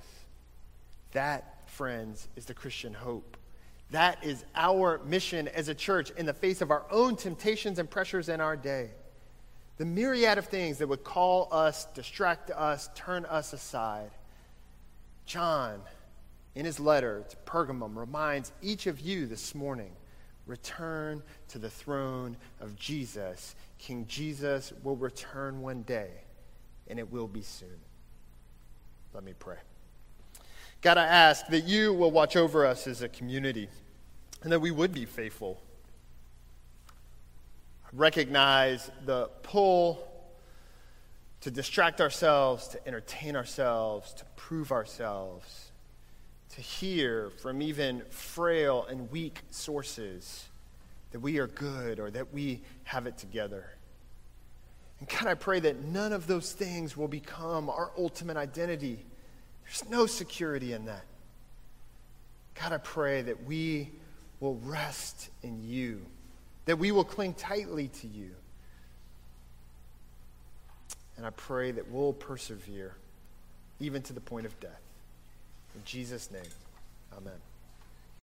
That, 1.12 1.70
friends, 1.70 2.28
is 2.36 2.46
the 2.46 2.54
Christian 2.54 2.94
hope. 2.94 3.38
That 3.92 4.24
is 4.24 4.44
our 4.56 5.00
mission 5.06 5.48
as 5.48 5.70
a 5.70 5.76
church 5.76 6.12
in 6.12 6.26
the 6.26 6.34
face 6.34 6.62
of 6.62 6.72
our 6.72 6.86
own 6.90 7.16
temptations 7.16 7.80
and 7.80 7.90
pressures 7.90 8.30
in 8.30 8.42
our 8.42 8.58
day. 8.58 8.90
The 9.78 9.86
myriad 9.86 10.38
of 10.38 10.46
things 10.46 10.78
that 10.80 10.88
would 10.88 11.04
call 11.04 11.50
us, 11.52 11.86
distract 11.94 12.50
us, 12.50 12.90
turn 12.96 13.26
us 13.26 13.54
aside. 13.54 14.12
John, 15.26 15.82
in 16.56 16.66
his 16.66 16.80
letter 16.80 17.26
to 17.30 17.36
Pergamum, 17.46 17.96
reminds 17.96 18.52
each 18.62 18.88
of 18.88 19.00
you 19.00 19.28
this 19.28 19.54
morning 19.54 19.92
return 20.48 21.24
to 21.50 21.60
the 21.60 21.70
throne 21.70 22.38
of 22.62 22.76
Jesus. 22.76 23.56
King 23.80 24.06
Jesus 24.08 24.72
will 24.84 24.96
return 24.96 25.62
one 25.62 25.82
day, 25.82 26.12
and 26.88 27.00
it 27.00 27.12
will 27.12 27.28
be 27.28 27.42
soon. 27.42 27.80
Let 29.14 29.24
me 29.24 29.34
pray. 29.38 29.58
God, 30.82 30.98
I 30.98 31.06
ask 31.06 31.48
that 31.48 31.64
you 31.64 31.94
will 31.94 32.12
watch 32.12 32.36
over 32.36 32.66
us 32.66 32.86
as 32.86 33.02
a 33.02 33.10
community 33.10 33.70
and 34.44 34.52
that 34.52 34.60
we 34.60 34.72
would 34.72 34.94
be 34.94 35.06
faithful. 35.06 35.60
Recognize 37.92 38.92
the 39.06 39.30
pull 39.42 40.06
to 41.42 41.52
distract 41.52 42.02
ourselves, 42.02 42.68
to 42.70 42.88
entertain 42.88 43.36
ourselves, 43.36 44.14
to 44.14 44.26
prove 44.36 44.72
ourselves, 44.72 45.72
to 46.50 46.62
hear 46.62 47.32
from 47.42 47.62
even 47.62 48.02
frail 48.10 48.86
and 48.90 49.12
weak 49.12 49.42
sources 49.52 50.46
that 51.12 51.20
we 51.20 51.40
are 51.40 51.48
good 51.48 52.00
or 52.00 52.12
that 52.12 52.34
we 52.34 52.62
have 52.84 53.08
it 53.08 53.18
together. 53.18 53.75
And 55.00 55.10
God, 55.10 55.28
I 55.28 55.34
pray 55.34 55.60
that 55.60 55.84
none 55.84 56.14
of 56.14 56.28
those 56.28 56.54
things 56.54 56.96
will 56.96 57.08
become 57.08 57.70
our 57.70 57.92
ultimate 57.98 58.38
identity. 58.38 59.06
There's 59.64 59.90
no 59.90 60.06
security 60.06 60.74
in 60.74 60.86
that. 60.86 61.06
God, 62.60 62.72
I 62.72 62.78
pray 62.78 63.22
that 63.24 63.44
we 63.44 63.92
will 64.40 64.56
rest 64.64 65.30
in 65.44 65.64
you, 65.64 66.06
that 66.66 66.78
we 66.78 66.92
will 66.92 67.04
cling 67.04 67.34
tightly 67.34 67.90
to 67.90 68.08
you. 68.08 68.32
And 71.18 71.26
I 71.26 71.30
pray 71.32 71.72
that 71.72 71.90
we'll 71.90 72.14
persevere 72.14 72.96
even 73.80 74.02
to 74.04 74.14
the 74.14 74.22
point 74.22 74.46
of 74.46 74.58
death. 74.60 74.82
In 75.76 75.82
Jesus' 75.84 76.32
name, 76.32 76.42
amen. 77.18 77.34